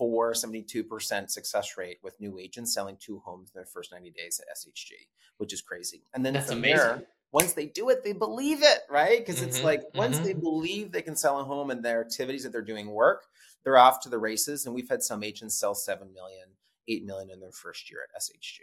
[0.00, 4.40] 74, 72% success rate with new agents selling two homes in their first 90 days
[4.40, 4.92] at SHG,
[5.36, 6.02] which is crazy.
[6.14, 6.76] And then That's from amazing.
[6.76, 9.18] there, once they do it, they believe it, right?
[9.18, 10.24] Because mm-hmm, it's like once mm-hmm.
[10.24, 13.26] they believe they can sell a home and their activities that they're doing work,
[13.62, 14.66] they're off to the races.
[14.66, 16.48] And we've had some agents sell 7 million,
[16.88, 18.60] 8 million in their first year at SHG.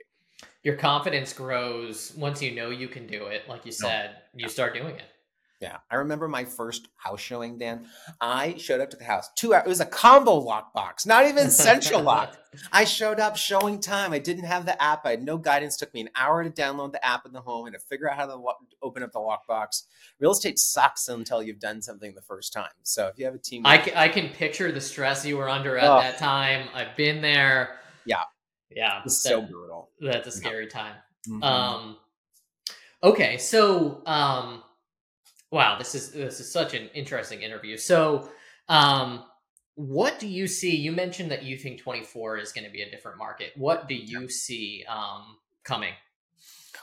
[0.63, 3.43] Your confidence grows once you know you can do it.
[3.47, 4.43] Like you said, no.
[4.43, 5.05] you start doing it.
[5.59, 7.87] Yeah, I remember my first house showing, Dan.
[8.21, 9.65] I showed up to the house two hours.
[9.65, 12.37] It was a combo lock box, not even central lock.
[12.71, 14.13] I showed up showing time.
[14.13, 15.03] I didn't have the app.
[15.05, 15.75] I had no guidance.
[15.75, 18.07] It took me an hour to download the app in the home and to figure
[18.07, 18.39] out how to
[18.83, 19.85] open up the lockbox.
[20.19, 22.69] Real estate sucks until you've done something the first time.
[22.83, 25.49] So if you have a team, I can, I can picture the stress you were
[25.49, 25.99] under at oh.
[25.99, 26.67] that time.
[26.75, 27.79] I've been there.
[28.05, 28.23] Yeah,
[28.69, 29.89] yeah, it's so brutal.
[29.99, 30.69] That's a scary yeah.
[30.69, 30.93] time.
[31.27, 31.43] Mm-hmm.
[31.43, 31.97] Um,
[33.03, 34.61] okay, so um
[35.51, 37.77] Wow, this is this is such an interesting interview.
[37.77, 38.29] So,
[38.67, 39.23] um,
[39.75, 40.75] what do you see?
[40.75, 43.53] You mentioned that you think 24 is going to be a different market.
[43.55, 45.93] What do you see um, coming?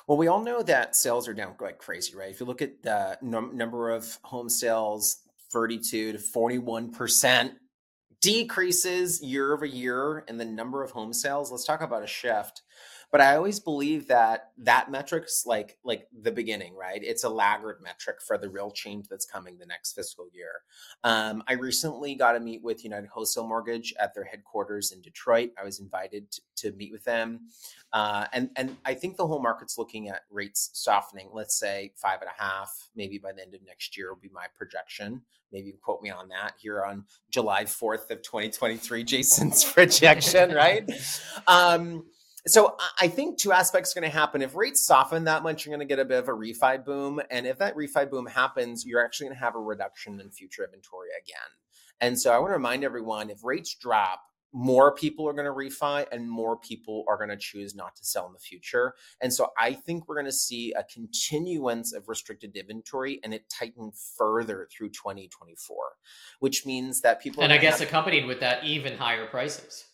[0.06, 2.30] Well, we all know that sales are down like crazy, right?
[2.30, 5.18] If you look at the num- number of home sales,
[5.50, 7.54] 32 to 41 percent
[8.24, 11.50] decreases year over year in the number of home sales.
[11.50, 12.62] Let's talk about a shift
[13.14, 17.00] but i always believe that that metric's like like the beginning right?
[17.02, 20.62] It's a laggard metric for the real change that's coming the next fiscal year.
[21.02, 25.50] Um, i recently got to meet with united wholesale mortgage at their headquarters in detroit.
[25.60, 27.40] I was invited to, to meet with them.
[27.92, 31.28] Uh, and and i think the whole market's looking at rates softening.
[31.32, 34.30] Let's say five and a half maybe by the end of next year will be
[34.32, 35.22] my projection.
[35.52, 40.90] Maybe you quote me on that here on july 4th of 2023 jason's projection right?
[41.46, 42.04] Um,
[42.46, 44.42] So I think two aspects are going to happen.
[44.42, 47.20] If rates soften that much, you're going to get a bit of a refi boom.
[47.30, 50.64] And if that refi boom happens, you're actually going to have a reduction in future
[50.64, 51.38] inventory again.
[52.00, 54.20] And so I want to remind everyone if rates drop,
[54.52, 58.04] more people are going to refi and more people are going to choose not to
[58.04, 58.94] sell in the future.
[59.20, 63.50] And so I think we're going to see a continuance of restricted inventory and it
[63.50, 65.76] tighten further through 2024,
[66.38, 69.86] which means that people And I guess have- accompanied with that even higher prices.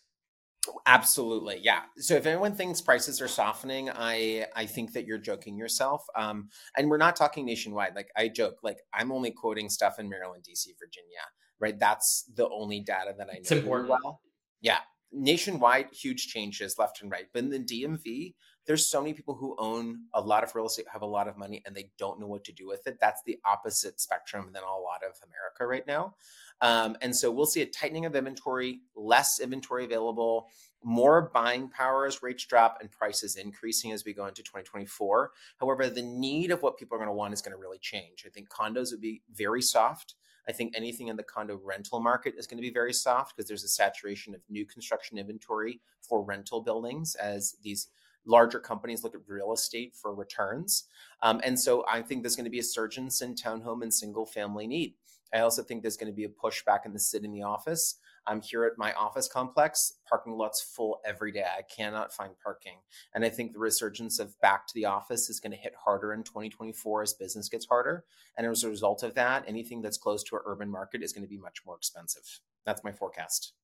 [0.87, 1.83] Absolutely, yeah.
[1.97, 6.05] So if anyone thinks prices are softening, I I think that you're joking yourself.
[6.17, 7.95] Um, and we're not talking nationwide.
[7.95, 11.21] Like I joke, like I'm only quoting stuff in Maryland, D.C., Virginia,
[11.61, 11.79] right?
[11.79, 13.39] That's the only data that I know.
[13.39, 13.89] It's important.
[13.89, 14.21] Well,
[14.61, 14.81] yeah,
[15.13, 17.27] nationwide, huge changes left and right.
[17.33, 18.35] But in the DMV,
[18.67, 21.37] there's so many people who own a lot of real estate, have a lot of
[21.37, 22.99] money, and they don't know what to do with it.
[23.01, 26.15] That's the opposite spectrum than a lot of America right now.
[26.63, 30.49] Um, and so we'll see a tightening of inventory, less inventory available,
[30.83, 35.33] more buying power as rates drop and prices increasing as we go into 2024.
[35.59, 38.25] However, the need of what people are going to want is going to really change.
[38.27, 40.15] I think condos would be very soft.
[40.49, 43.47] I think anything in the condo rental market is going to be very soft because
[43.47, 47.89] there's a saturation of new construction inventory for rental buildings as these
[48.27, 50.85] larger companies look at real estate for returns.
[51.23, 54.27] Um, and so I think there's going to be a surge in townhome and single
[54.27, 54.95] family need.
[55.33, 57.43] I also think there's going to be a push back in the sit in the
[57.43, 57.97] office.
[58.27, 61.45] I'm here at my office complex, parking lots full every day.
[61.45, 62.79] I cannot find parking.
[63.15, 66.13] And I think the resurgence of back to the office is going to hit harder
[66.13, 68.05] in 2024 as business gets harder.
[68.37, 71.25] And as a result of that, anything that's close to an urban market is going
[71.25, 72.41] to be much more expensive.
[72.67, 73.55] That's my forecast.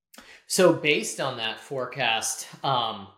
[0.47, 3.09] So, based on that forecast, um,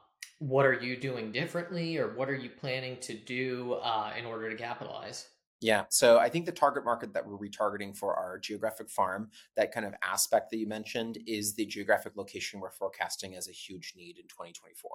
[0.40, 4.50] what are you doing differently or what are you planning to do uh, in order
[4.50, 5.28] to capitalize?
[5.60, 5.86] Yeah.
[5.88, 9.84] So I think the target market that we're retargeting for our geographic farm, that kind
[9.84, 14.18] of aspect that you mentioned, is the geographic location we're forecasting as a huge need
[14.18, 14.90] in 2024.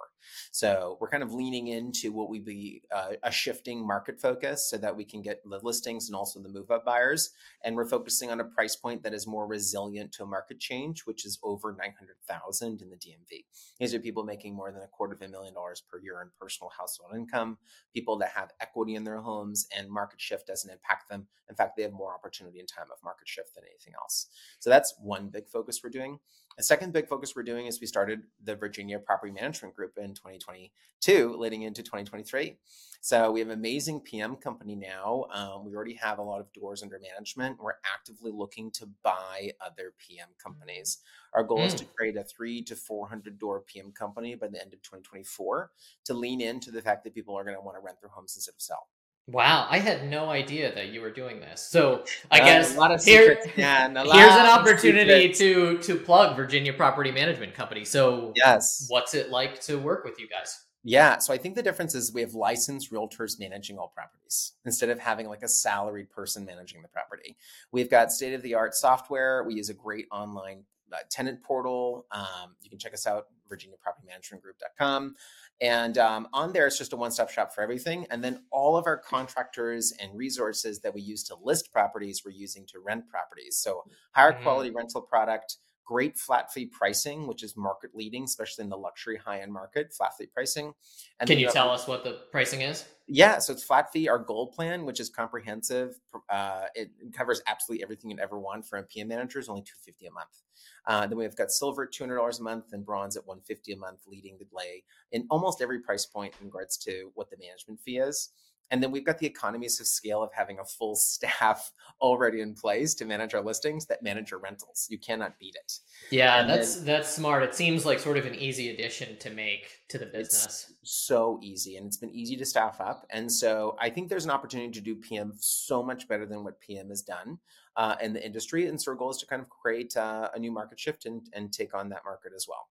[0.52, 4.78] So we're kind of leaning into what we be uh, a shifting market focus so
[4.78, 7.32] that we can get the listings and also the move up buyers.
[7.66, 11.02] And we're focusing on a price point that is more resilient to a market change,
[11.02, 13.44] which is over 900,000 in the DMV.
[13.82, 16.30] These are people making more than a quarter of a million dollars per year in
[16.40, 17.58] personal household income,
[17.94, 21.28] people that have equity in their homes and market shift doesn't impact them.
[21.50, 24.28] In fact, they have more opportunity in time of market shift than anything else.
[24.60, 26.20] So that's one big focus we're doing.
[26.60, 30.14] A second big focus we're doing is we started the Virginia Property Management Group in
[30.14, 32.58] 2022, leading into 2023.
[33.02, 35.26] So we have an amazing PM company now.
[35.34, 37.58] Um, we already have a lot of doors under management.
[37.60, 41.00] We're actively looking to buy other PM companies.
[41.34, 41.66] Our goal mm.
[41.66, 45.72] is to create a three to 400 door PM company by the end of 2024
[46.06, 48.36] to lean into the fact that people are going to want to rent their homes
[48.36, 48.88] instead of sell.
[49.28, 51.62] Wow, I had no idea that you were doing this.
[51.62, 56.74] So I uh, guess a lot of here, here's an opportunity to to plug Virginia
[56.74, 57.86] Property Management Company.
[57.86, 60.66] So yes, what's it like to work with you guys?
[60.86, 64.90] Yeah, so I think the difference is we have licensed realtors managing all properties instead
[64.90, 67.38] of having like a salaried person managing the property.
[67.72, 69.46] We've got state of the art software.
[69.46, 72.06] We use a great online uh, tenant portal.
[72.12, 75.16] Um, you can check us out, virginiapropertymanagementgroup.com.
[75.62, 78.06] And um, on there, it's just a one stop shop for everything.
[78.10, 82.32] And then all of our contractors and resources that we use to list properties, we're
[82.32, 83.58] using to rent properties.
[83.58, 84.44] So, higher mm-hmm.
[84.44, 89.18] quality rental product, great flat fee pricing, which is market leading, especially in the luxury
[89.18, 90.74] high end market, flat fee pricing.
[91.20, 92.86] And Can you tell us what the pricing is?
[93.08, 94.08] Yeah, so it's flat fee.
[94.08, 98.82] Our gold plan, which is comprehensive, uh, it covers absolutely everything you'd ever want for
[98.84, 100.42] PM manager, is only two fifty a month.
[100.86, 103.42] Uh, then we've got silver at two hundred dollars a month and bronze at one
[103.42, 107.30] fifty a month, leading the lay in almost every price point in regards to what
[107.30, 108.30] the management fee is.
[108.72, 111.72] And then we've got the economies of scale of having a full staff
[112.02, 114.88] already in place to manage our listings that manage our rentals.
[114.90, 115.80] You cannot beat it.
[116.12, 117.44] Yeah, and that's then, that's smart.
[117.44, 120.74] It seems like sort of an easy addition to make to the business.
[120.84, 123.06] so easy and it's been easy to staff up.
[123.12, 126.60] And so I think there's an opportunity to do PM so much better than what
[126.60, 127.38] PM has done
[127.76, 128.68] uh, in the industry.
[128.68, 131.22] And so our goal is to kind of create uh, a new market shift and,
[131.34, 132.68] and take on that market as well.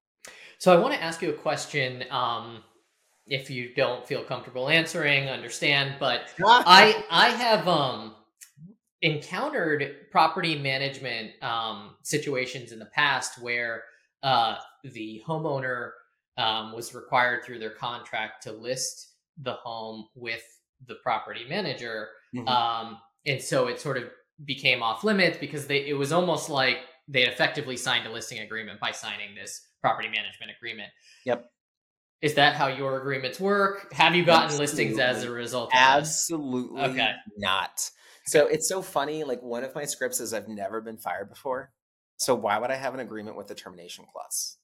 [0.59, 2.05] So I want to ask you a question.
[2.11, 2.63] Um,
[3.27, 5.97] if you don't feel comfortable answering, understand.
[5.99, 8.15] But I I have um
[9.03, 13.83] encountered property management um, situations in the past where
[14.23, 15.91] uh, the homeowner
[16.39, 20.43] um, was required through their contract to list the home with
[20.87, 22.47] the property manager, mm-hmm.
[22.49, 24.05] um, and so it sort of
[24.45, 28.81] became off limits because they it was almost like they effectively signed a listing agreement
[28.81, 30.89] by signing this property management agreement.
[31.27, 31.51] Yep.
[32.23, 33.93] Is that how your agreements work?
[33.93, 34.67] Have you gotten Absolutely.
[34.67, 35.71] listings as a result?
[35.75, 37.13] Absolutely okay.
[37.37, 37.91] not.
[38.27, 39.25] So it's so funny.
[39.25, 41.73] Like one of my scripts is I've never been fired before.
[42.17, 44.59] So why would I have an agreement with a termination clause?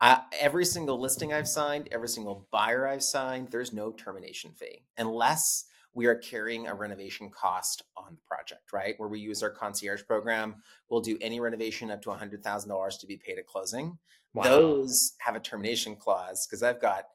[0.00, 4.84] I, every single listing I've signed, every single buyer I've signed, there's no termination fee
[4.96, 5.64] unless
[5.94, 8.94] we are carrying a renovation cost on the project, right?
[8.98, 13.16] Where we use our concierge program, we'll do any renovation up to $100,000 to be
[13.16, 13.98] paid at closing.
[14.34, 14.44] Wow.
[14.44, 17.06] Those have a termination clause because I've got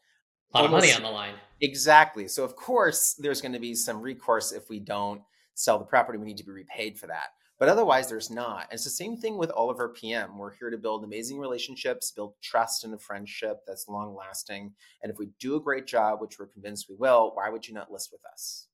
[0.53, 1.35] a lot almost, of money on the line.
[1.61, 2.27] Exactly.
[2.27, 5.21] So, of course, there's going to be some recourse if we don't
[5.53, 6.17] sell the property.
[6.17, 7.29] We need to be repaid for that.
[7.59, 8.63] But otherwise, there's not.
[8.63, 10.37] And it's the same thing with all of our PM.
[10.37, 14.73] We're here to build amazing relationships, build trust and a friendship that's long lasting.
[15.01, 17.73] And if we do a great job, which we're convinced we will, why would you
[17.73, 18.67] not list with us?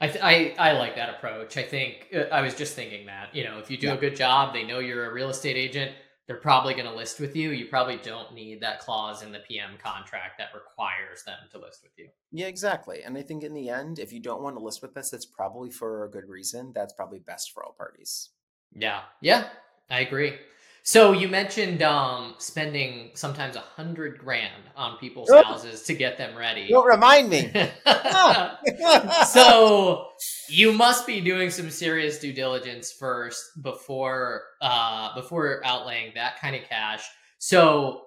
[0.00, 1.56] I, th- I, I like that approach.
[1.56, 3.94] I think uh, I was just thinking that you know if you do yeah.
[3.94, 5.92] a good job, they know you're a real estate agent.
[6.32, 7.50] They're probably going to list with you.
[7.50, 11.82] You probably don't need that clause in the PM contract that requires them to list
[11.82, 12.08] with you.
[12.30, 13.02] Yeah, exactly.
[13.02, 15.26] And I think in the end, if you don't want to list with us, it's
[15.26, 16.72] probably for a good reason.
[16.74, 18.30] That's probably best for all parties.
[18.74, 19.48] Yeah, yeah,
[19.90, 20.36] I agree.
[20.84, 25.42] So you mentioned um, spending sometimes a hundred grand on people's oh.
[25.42, 26.68] houses to get them ready.
[26.68, 27.52] Don't remind me.
[29.26, 30.08] so
[30.48, 36.56] you must be doing some serious due diligence first before uh, before outlaying that kind
[36.56, 37.04] of cash.
[37.38, 38.06] So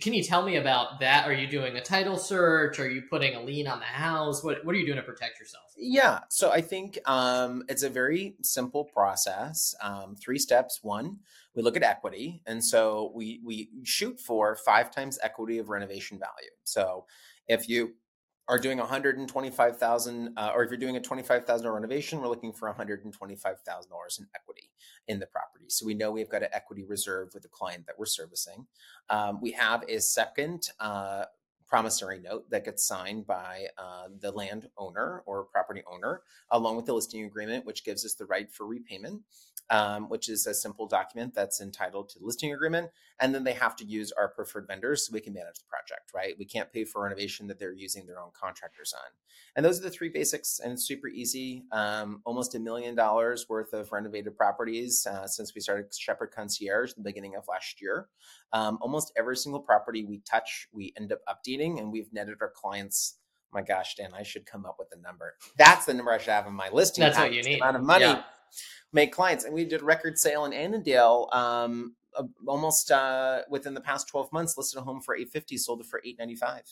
[0.00, 1.26] can you tell me about that?
[1.26, 2.78] Are you doing a title search?
[2.78, 4.44] Are you putting a lien on the house?
[4.44, 5.64] What What are you doing to protect yourself?
[5.76, 9.74] Yeah, so I think um, it's a very simple process.
[9.82, 10.80] Um, three steps.
[10.82, 11.18] One,
[11.54, 16.18] we look at equity, and so we we shoot for five times equity of renovation
[16.18, 16.50] value.
[16.64, 17.06] So
[17.48, 17.94] if you
[18.52, 24.18] are doing 125,000 uh, or if you're doing a $25,000 renovation, we're looking for $125,000
[24.18, 24.70] in equity
[25.08, 25.64] in the property.
[25.68, 28.66] So we know we've got an equity reserve with the client that we're servicing.
[29.08, 31.24] Um, we have a second uh,
[31.66, 36.92] promissory note that gets signed by uh, the landowner or property owner, along with the
[36.92, 39.22] listing agreement, which gives us the right for repayment,
[39.70, 42.90] um, which is a simple document that's entitled to the listing agreement.
[43.20, 46.12] And then they have to use our preferred vendors so we can manage the project,
[46.14, 46.34] right?
[46.38, 49.10] We can't pay for renovation that they're using their own contractors on.
[49.54, 51.64] And those are the three basics, and it's super easy.
[51.72, 56.94] Um, almost a million dollars worth of renovated properties uh, since we started Shepherd Concierge
[56.94, 58.08] the beginning of last year.
[58.52, 62.52] Um, almost every single property we touch, we end up updating, and we've netted our
[62.54, 63.18] clients.
[63.52, 65.34] My gosh, Dan, I should come up with a number.
[65.58, 67.02] That's the number I should have in my listing.
[67.02, 67.60] That's what you need.
[67.60, 68.22] Amount of money yeah.
[68.92, 71.28] Make clients, and we did a record sale in Annandale.
[71.32, 71.94] Um,
[72.46, 76.00] almost uh, within the past 12 months, listed a home for 850, sold it for
[76.04, 76.62] 895.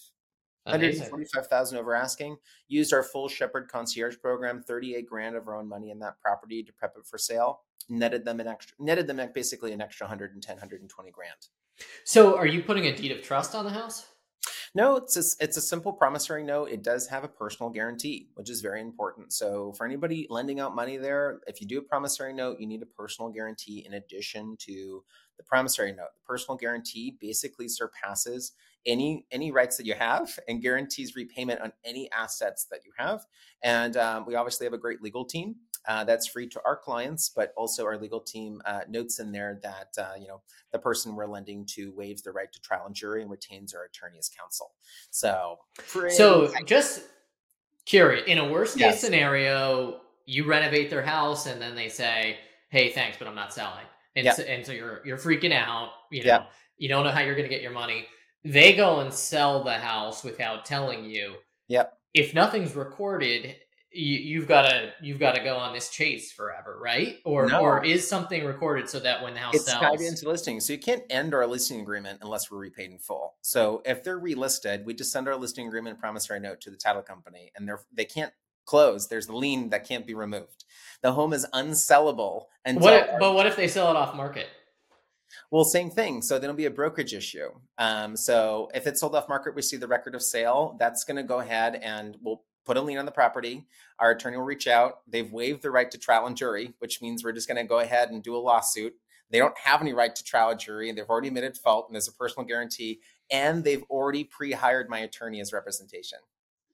[0.64, 2.37] 145,000 over asking.
[2.69, 6.62] Used our full Shepherd concierge program, 38 grand of our own money in that property
[6.62, 7.62] to prep it for sale.
[7.88, 11.35] Netted them an extra, netted them basically an extra 110, 120 grand.
[12.05, 14.07] So, are you putting a deed of trust on the house?
[14.73, 16.71] No, it's a, it's a simple promissory note.
[16.71, 19.33] It does have a personal guarantee, which is very important.
[19.33, 22.83] So, for anybody lending out money there, if you do a promissory note, you need
[22.83, 25.03] a personal guarantee in addition to
[25.37, 26.11] the promissory note.
[26.15, 28.53] The personal guarantee basically surpasses
[28.87, 33.27] any any rights that you have and guarantees repayment on any assets that you have.
[33.65, 35.57] And um, we obviously have a great legal team
[35.88, 39.59] uh, that's free to our clients, but also our legal team uh, notes in there
[39.62, 42.95] that uh, you know the person we're lending to waives the right to trial and
[42.95, 44.73] jury and retains our attorney as counsel.
[45.11, 45.59] So,
[46.11, 47.03] so just
[47.87, 49.01] curious, in a worst case yes.
[49.01, 52.37] scenario, you renovate their house and then they say,
[52.69, 53.85] "Hey, thanks, but I'm not selling,"
[54.16, 54.37] and yep.
[54.37, 55.90] so, and so you're you're freaking out.
[56.11, 56.51] You know, yep.
[56.77, 58.07] you don't know how you're going to get your money.
[58.45, 61.35] They go and sell the house without telling you.
[61.69, 61.97] Yep.
[62.12, 63.55] If nothing's recorded,
[63.92, 67.18] you, have got to you've got to go on this chase forever, right?
[67.24, 67.61] Or no.
[67.61, 70.72] or is something recorded so that when the house it's sells, tied into listing, so
[70.72, 73.35] you can't end our listing agreement unless we're repaid in full.
[73.40, 77.03] So if they're relisted, we just send our listing agreement promissory note to the title
[77.03, 78.33] company, and they're they can't
[78.64, 79.09] close.
[79.09, 80.64] There's the lien that can't be removed.
[81.03, 82.44] The home is unsellable.
[82.64, 83.18] And what?
[83.18, 84.46] but what if they sell it off market?
[85.50, 86.22] Well, same thing.
[86.22, 87.50] So there'll be a brokerage issue.
[87.79, 90.76] Um, so if it's sold off market, we see the record of sale.
[90.79, 93.66] That's going to go ahead and we'll put a lien on the property.
[93.99, 95.01] Our attorney will reach out.
[95.07, 97.81] They've waived the right to trial and jury, which means we're just going to go
[97.81, 98.94] ahead and do a lawsuit.
[99.31, 101.94] They don't have any right to trial and jury, and they've already admitted fault, and
[101.94, 106.18] there's a personal guarantee, and they've already pre-hired my attorney as representation.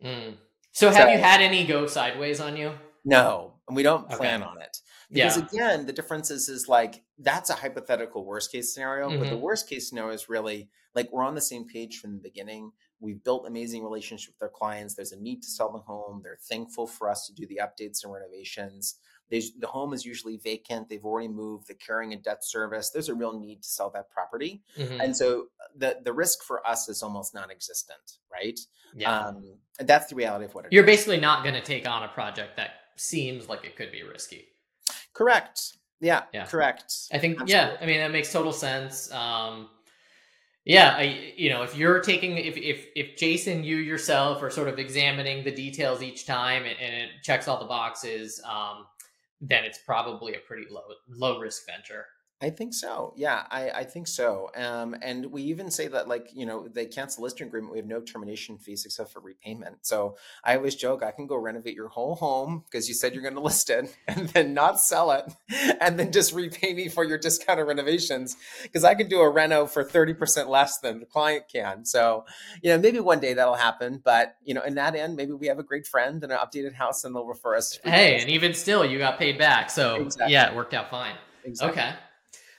[0.03, 0.37] Mm.
[0.73, 2.73] So, have so, you had any go sideways on you?
[3.05, 4.51] No, and we don't plan okay.
[4.51, 4.79] on it
[5.11, 5.45] because yeah.
[5.45, 9.19] again, the difference is is like that's a hypothetical worst case scenario, mm-hmm.
[9.19, 9.43] but the mm-hmm.
[9.43, 12.73] worst case scenario is really like we're on the same page from the beginning.
[13.01, 14.95] We've built amazing relationships with our clients.
[14.95, 16.21] There's a need to sell the home.
[16.23, 18.97] They're thankful for us to do the updates and renovations.
[19.31, 20.89] There's, the home is usually vacant.
[20.89, 21.69] They've already moved.
[21.69, 22.91] They're carrying a debt service.
[22.91, 25.01] There's a real need to sell that property, mm-hmm.
[25.01, 25.47] and so
[25.77, 28.59] the the risk for us is almost non-existent, right?
[28.95, 30.91] Yeah, um, and that's the reality of what it You're is.
[30.91, 34.47] basically not going to take on a project that seems like it could be risky.
[35.13, 35.77] Correct.
[36.01, 36.45] Yeah, yeah.
[36.47, 36.95] correct.
[37.13, 37.55] I think Absolutely.
[37.55, 37.77] yeah.
[37.81, 39.11] I mean that makes total sense.
[39.13, 39.69] Um,
[40.65, 44.69] Yeah, I, you know, if you're taking, if if if Jason, you yourself are sort
[44.69, 48.87] of examining the details each time, and, and it checks all the boxes, um,
[49.41, 52.07] then it's probably a pretty low low risk venture.
[52.43, 53.15] I think so.
[53.17, 54.51] Yeah, I, I think so.
[54.55, 57.73] Um, and we even say that, like, you know, they cancel listing agreement.
[57.73, 59.87] We have no termination fees except for repayment.
[59.87, 63.23] So I always joke, I can go renovate your whole home because you said you're
[63.23, 65.33] going to list it and then not sell it
[65.81, 69.65] and then just repay me for your discounted renovations because I can do a reno
[69.65, 71.87] for 30% less than the client can.
[71.87, 72.27] So,
[72.63, 74.03] you know, maybe one day that'll happen.
[74.05, 76.75] But, you know, in that end, maybe we have a great friend and an updated
[76.75, 77.79] house and they'll refer us.
[77.83, 79.71] Hey, and even still, you got paid back.
[79.71, 80.35] So, exactly.
[80.35, 81.15] yeah, it worked out fine.
[81.43, 81.81] Exactly.
[81.83, 81.95] Okay.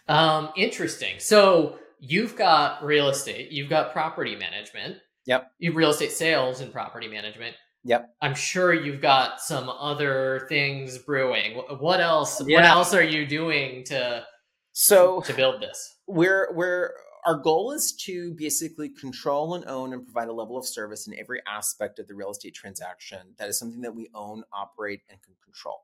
[0.08, 1.20] Um, interesting.
[1.20, 4.98] So you've got real estate, you've got property management.
[5.26, 5.52] Yep.
[5.74, 7.56] Real estate sales and property management.
[7.84, 8.10] Yep.
[8.22, 11.62] I'm sure you've got some other things brewing.
[11.80, 12.42] What else?
[12.46, 12.58] Yeah.
[12.58, 14.26] What else are you doing to
[14.72, 15.96] so to build this?
[16.08, 16.92] We're we're
[17.26, 21.20] our goal is to basically control and own and provide a level of service in
[21.20, 25.22] every aspect of the real estate transaction that is something that we own, operate, and
[25.22, 25.82] can control.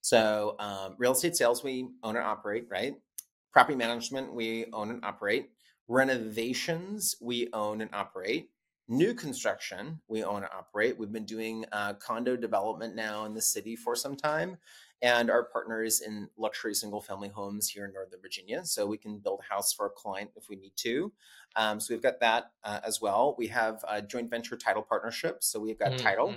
[0.00, 2.94] So, um, real estate sales, we own and operate, right?
[3.56, 5.48] Property management, we own and operate.
[5.88, 8.50] Renovations, we own and operate.
[8.86, 10.98] New construction, we own and operate.
[10.98, 14.58] We've been doing uh, condo development now in the city for some time,
[15.02, 18.64] and our partners in luxury single family homes here in Northern Virginia.
[18.64, 21.12] So we can build a house for a client if we need to.
[21.54, 23.34] Um, so we've got that uh, as well.
[23.38, 25.42] We have a joint venture title partnership.
[25.42, 26.04] So we've got mm-hmm.
[26.04, 26.34] title,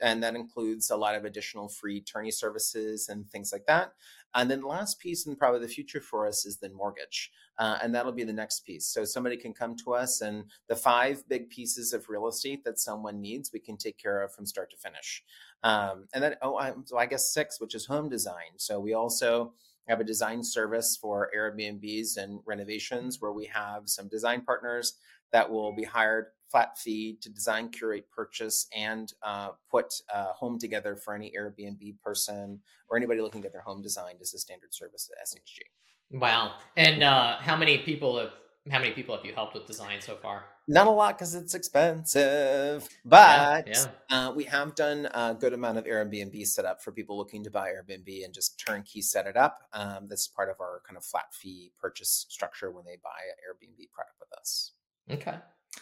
[0.00, 3.92] and that includes a lot of additional free attorney services and things like that.
[4.34, 7.30] And then the last piece, and probably the future for us, is then mortgage.
[7.58, 8.86] Uh, and that'll be the next piece.
[8.86, 12.78] So somebody can come to us, and the five big pieces of real estate that
[12.78, 15.22] someone needs, we can take care of from start to finish.
[15.62, 18.56] Um, and then, oh, I, so I guess six, which is home design.
[18.56, 19.52] So we also
[19.88, 24.94] have a design service for Airbnbs and renovations where we have some design partners
[25.32, 30.58] that will be hired flat fee to design, curate, purchase, and uh, put a home
[30.58, 34.38] together for any Airbnb person or anybody looking to get their home designed as a
[34.38, 36.18] standard service at SHG.
[36.18, 36.56] Wow!
[36.76, 38.32] And uh, how many people have
[38.70, 40.44] how many people have you helped with design so far?
[40.68, 44.28] Not a lot because it's expensive, but yeah, yeah.
[44.28, 47.70] Uh, we have done a good amount of Airbnb setup for people looking to buy
[47.70, 49.62] Airbnb and just turnkey set it up.
[49.72, 53.36] Um, that's part of our kind of flat fee purchase structure when they buy an
[53.48, 54.72] Airbnb product with us.
[55.10, 55.34] Okay.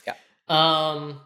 [0.06, 0.14] Yeah.
[0.48, 1.20] Um,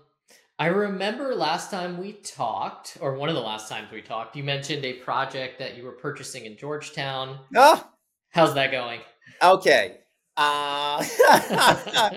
[0.59, 4.43] I remember last time we talked, or one of the last times we talked, you
[4.43, 7.39] mentioned a project that you were purchasing in Georgetown.
[7.57, 7.91] Ah!
[8.31, 9.01] How's that going?
[9.41, 9.99] Okay.
[10.37, 11.05] Uh,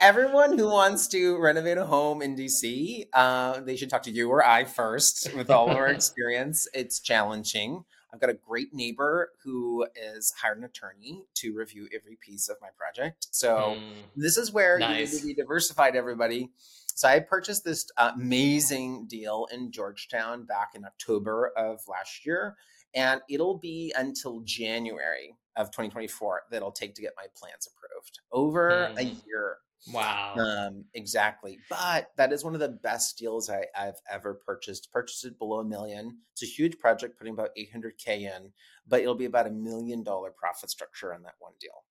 [0.00, 4.30] everyone who wants to renovate a home in DC, uh, they should talk to you
[4.30, 6.66] or I first with all of our experience.
[6.72, 7.84] It's challenging.
[8.12, 12.56] I've got a great neighbor who is hired an attorney to review every piece of
[12.62, 13.28] my project.
[13.32, 15.12] So mm, this is where nice.
[15.12, 16.48] you need to be diversified, everybody.
[16.94, 22.56] So I purchased this amazing deal in Georgetown back in October of last year,
[22.94, 28.20] and it'll be until January of 2024 that it'll take to get my plans approved.
[28.32, 28.98] Over mm.
[28.98, 29.58] a year.
[29.92, 30.34] Wow.
[30.36, 31.58] Um, exactly.
[31.70, 34.90] But that is one of the best deals I, have ever purchased.
[34.92, 36.18] Purchased it below a million.
[36.32, 38.52] It's a huge project, putting about 800K in,
[38.88, 41.84] but it'll be about a million dollar profit structure on that one deal.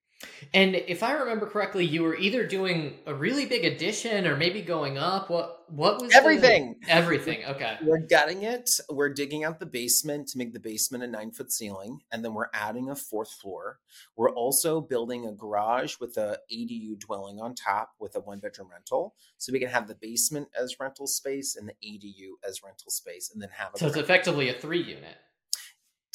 [0.54, 4.62] And if I remember correctly, you were either doing a really big addition or maybe
[4.62, 5.30] going up.
[5.30, 6.76] What what was everything?
[6.82, 6.92] The...
[6.92, 7.44] everything.
[7.46, 7.78] Okay.
[7.84, 8.70] We're gutting it.
[8.90, 12.34] We're digging out the basement to make the basement a nine foot ceiling, and then
[12.34, 13.80] we're adding a fourth floor.
[14.16, 18.70] We're also building a garage with a ADU dwelling on top with a one bedroom
[18.72, 22.92] rental, so we can have the basement as rental space and the ADU as rental
[22.92, 23.74] space, and then have.
[23.74, 25.18] A so it's effectively a three unit.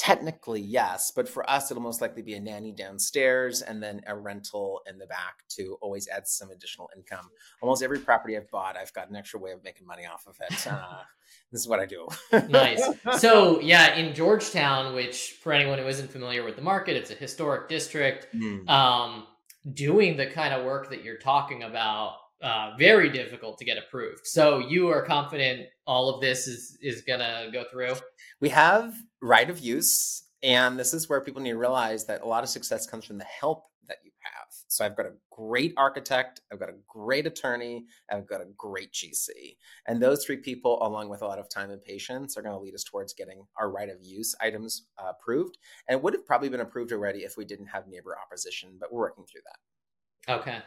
[0.01, 4.17] Technically, yes, but for us, it'll most likely be a nanny downstairs and then a
[4.17, 7.29] rental in the back to always add some additional income.
[7.61, 10.37] Almost every property I've bought, I've got an extra way of making money off of
[10.41, 10.67] it.
[10.81, 11.03] Uh,
[11.53, 12.09] this is what I do.
[12.49, 12.83] nice.
[13.19, 17.15] So, yeah, in Georgetown, which for anyone who isn't familiar with the market, it's a
[17.15, 18.29] historic district.
[18.35, 18.69] Mm.
[18.69, 19.27] Um,
[19.75, 24.27] doing the kind of work that you're talking about uh, very difficult to get approved.
[24.27, 27.95] So you are confident all of this is is gonna go through.
[28.41, 32.27] We have right of use, and this is where people need to realize that a
[32.27, 34.47] lot of success comes from the help that you have.
[34.69, 38.93] So I've got a great architect, I've got a great attorney, I've got a great
[38.93, 42.55] GC, and those three people, along with a lot of time and patience, are going
[42.55, 45.59] to lead us towards getting our right of use items uh, approved.
[45.89, 48.93] And it would have probably been approved already if we didn't have neighbor opposition, but
[48.93, 50.41] we're working through that.
[50.41, 50.63] Okay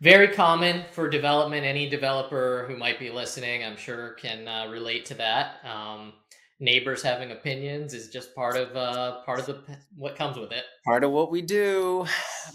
[0.00, 1.64] very common for development.
[1.64, 5.64] Any developer who might be listening, I'm sure, can uh, relate to that.
[5.64, 6.12] Um,
[6.58, 9.62] neighbors having opinions is just part of uh, part of the
[9.96, 10.64] what comes with it.
[10.84, 12.06] Part of what we do,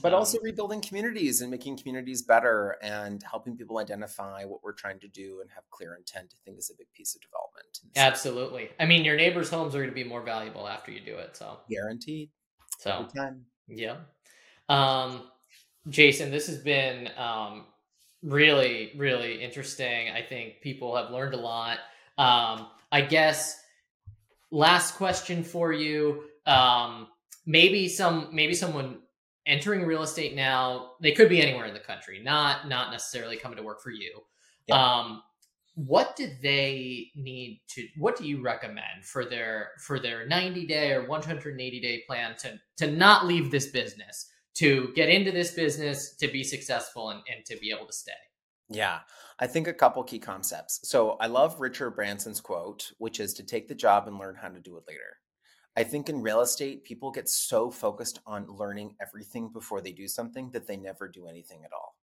[0.01, 4.99] but also rebuilding communities and making communities better and helping people identify what we're trying
[4.99, 6.33] to do and have clear intent.
[6.33, 7.95] I think is a big piece of development.
[7.95, 8.69] So, Absolutely.
[8.79, 11.35] I mean, your neighbors' homes are going to be more valuable after you do it.
[11.35, 12.29] So guaranteed.
[12.79, 13.07] So
[13.67, 13.97] yeah.
[14.69, 15.23] Um,
[15.89, 17.65] Jason, this has been um,
[18.23, 20.09] really, really interesting.
[20.09, 21.79] I think people have learned a lot.
[22.17, 23.61] Um, I guess
[24.51, 26.23] last question for you.
[26.45, 27.07] Um,
[27.45, 28.99] maybe some maybe someone
[29.45, 33.57] entering real estate now, they could be anywhere in the country, not not necessarily coming
[33.57, 34.21] to work for you.
[34.67, 34.75] Yeah.
[34.75, 35.23] Um,
[35.75, 40.91] what do they need to what do you recommend for their for their 90 day
[40.91, 46.16] or 180 day plan to to not leave this business to get into this business
[46.16, 48.12] to be successful and, and to be able to stay
[48.72, 48.99] yeah,
[49.38, 50.80] I think a couple key concepts.
[50.84, 54.47] So I love Richard Branson's quote, which is to take the job and learn how
[54.47, 55.18] to do it later.
[55.76, 60.08] I think in real estate, people get so focused on learning everything before they do
[60.08, 61.95] something that they never do anything at all.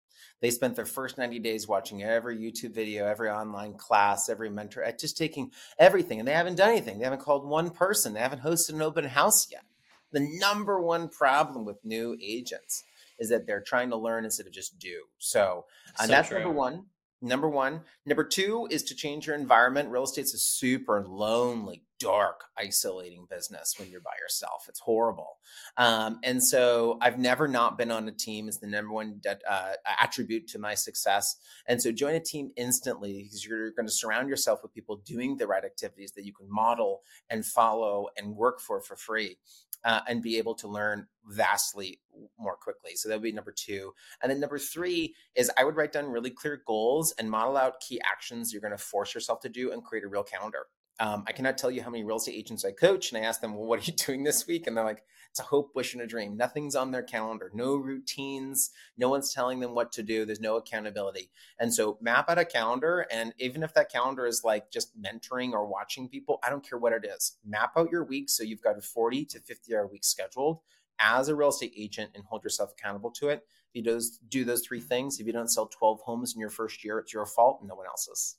[0.42, 4.86] They spent their first 90 days watching every YouTube video, every online class, every mentor,
[5.00, 6.98] just taking everything, and they haven't done anything.
[6.98, 9.64] They haven't called one person, they haven't hosted an open house yet.
[10.12, 12.84] The number one problem with new agents
[13.20, 15.04] is that they're trying to learn instead of just do.
[15.18, 15.66] So,
[16.00, 16.40] uh, so that's true.
[16.40, 16.86] number one.
[17.22, 17.82] Number one.
[18.06, 19.90] Number two is to change your environment.
[19.90, 24.66] Real estate's a super lonely, dark, isolating business when you're by yourself.
[24.70, 25.38] It's horrible.
[25.78, 29.40] Um, and so I've never not been on a team is the number one de-
[29.50, 31.36] uh, attribute to my success.
[31.66, 35.38] And so join a team instantly because you're going to surround yourself with people doing
[35.38, 39.38] the right activities that you can model and follow and work for for free
[39.84, 42.00] uh, and be able to learn vastly
[42.38, 42.92] more quickly.
[42.96, 43.94] So that would be number two.
[44.22, 47.80] And then number three is I would write down really clear goals and model out
[47.80, 50.68] key actions you're going to force yourself to do and create a real calendar.
[51.00, 53.40] Um, I cannot tell you how many real estate agents I coach, and I ask
[53.40, 55.94] them, "Well, what are you doing this week?" And they're like, "It's a hope, wish,
[55.94, 56.36] and a dream.
[56.36, 57.52] Nothing's on their calendar.
[57.54, 58.72] No routines.
[58.98, 60.26] No one's telling them what to do.
[60.26, 61.30] There's no accountability."
[61.60, 65.52] And so, map out a calendar, and even if that calendar is like just mentoring
[65.52, 67.38] or watching people, I don't care what it is.
[67.46, 70.62] Map out your week so you've got a 40 to 50 hour week scheduled
[71.00, 73.46] as a real estate agent, and hold yourself accountable to it.
[73.70, 76.40] If you do those, do those three things, if you don't sell 12 homes in
[76.40, 78.38] your first year, it's your fault, and no one else's.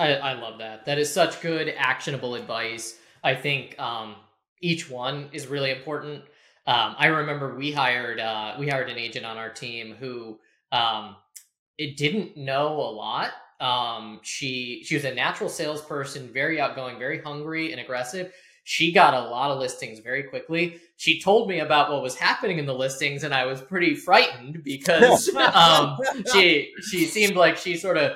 [0.00, 0.86] I, I love that.
[0.86, 2.98] That is such good actionable advice.
[3.22, 4.16] I think um,
[4.62, 6.22] each one is really important.
[6.66, 10.38] Um, I remember we hired uh, we hired an agent on our team who
[10.72, 11.16] um,
[11.76, 13.30] it didn't know a lot.
[13.60, 18.32] Um, she she was a natural salesperson, very outgoing, very hungry and aggressive.
[18.64, 20.80] She got a lot of listings very quickly.
[20.96, 24.62] She told me about what was happening in the listings, and I was pretty frightened
[24.64, 25.98] because um,
[26.32, 28.12] she she seemed like she sort of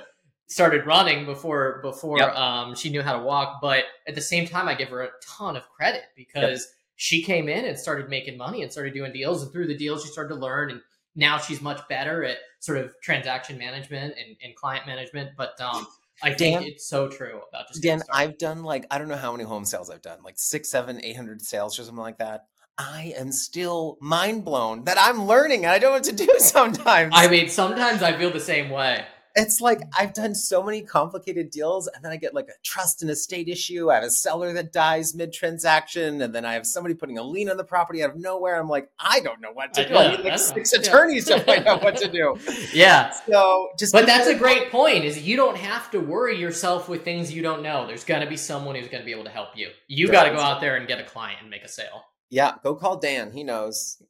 [0.46, 2.34] started running before before yep.
[2.34, 3.60] um, she knew how to walk.
[3.60, 6.68] But at the same time, I give her a ton of credit because yep.
[6.96, 10.02] she came in and started making money and started doing deals, and through the deals,
[10.02, 10.70] she started to learn.
[10.70, 10.80] And
[11.16, 15.30] now she's much better at sort of transaction management and, and client management.
[15.36, 15.86] But um,
[16.22, 18.02] I think it's so true about just Dan.
[18.12, 21.02] I've done like I don't know how many home sales I've done, like six, seven,
[21.02, 22.46] eight hundred sales or something like that.
[22.76, 26.28] I am still mind blown that I'm learning and I don't know what to do
[26.38, 27.12] sometimes.
[27.14, 29.04] I mean, sometimes I feel the same way
[29.36, 33.02] it's like I've done so many complicated deals, and then I get like a trust
[33.02, 33.90] and estate issue.
[33.90, 37.22] I have a seller that dies mid transaction, and then I have somebody putting a
[37.22, 38.60] lien on the property out of nowhere.
[38.60, 39.96] I'm like, I don't know what to do.
[39.96, 42.36] I, need like six attorneys to find out what to do.
[42.72, 43.10] Yeah.
[43.10, 45.04] So just, but that's a great point.
[45.04, 47.86] Is you don't have to worry yourself with things you don't know.
[47.86, 49.68] There's going to be someone who's going to be able to help you.
[49.86, 52.04] You got to go out there and get a client and make a sale.
[52.30, 53.32] Yeah, go call Dan.
[53.32, 54.02] He knows.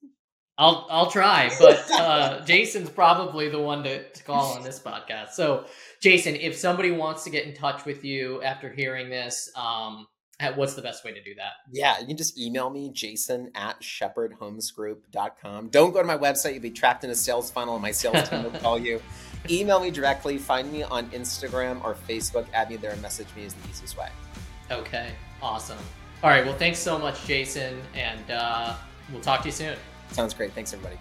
[0.56, 5.30] I'll I'll try, but uh, Jason's probably the one to, to call on this podcast.
[5.30, 5.64] So,
[6.00, 10.06] Jason, if somebody wants to get in touch with you after hearing this, um,
[10.54, 11.52] what's the best way to do that?
[11.72, 15.68] Yeah, you can just email me, jason at shepherdhomesgroup.com.
[15.68, 16.52] Don't go to my website.
[16.52, 19.00] You'll be trapped in a sales funnel and my sales team will call you.
[19.50, 20.38] Email me directly.
[20.38, 22.46] Find me on Instagram or Facebook.
[22.54, 24.08] Add me there and message me is the easiest way.
[24.70, 25.10] Okay,
[25.42, 25.78] awesome.
[26.22, 28.74] All right, well, thanks so much, Jason, and uh,
[29.12, 29.76] we'll talk to you soon.
[30.12, 30.52] Sounds great.
[30.52, 30.98] Thanks, everybody.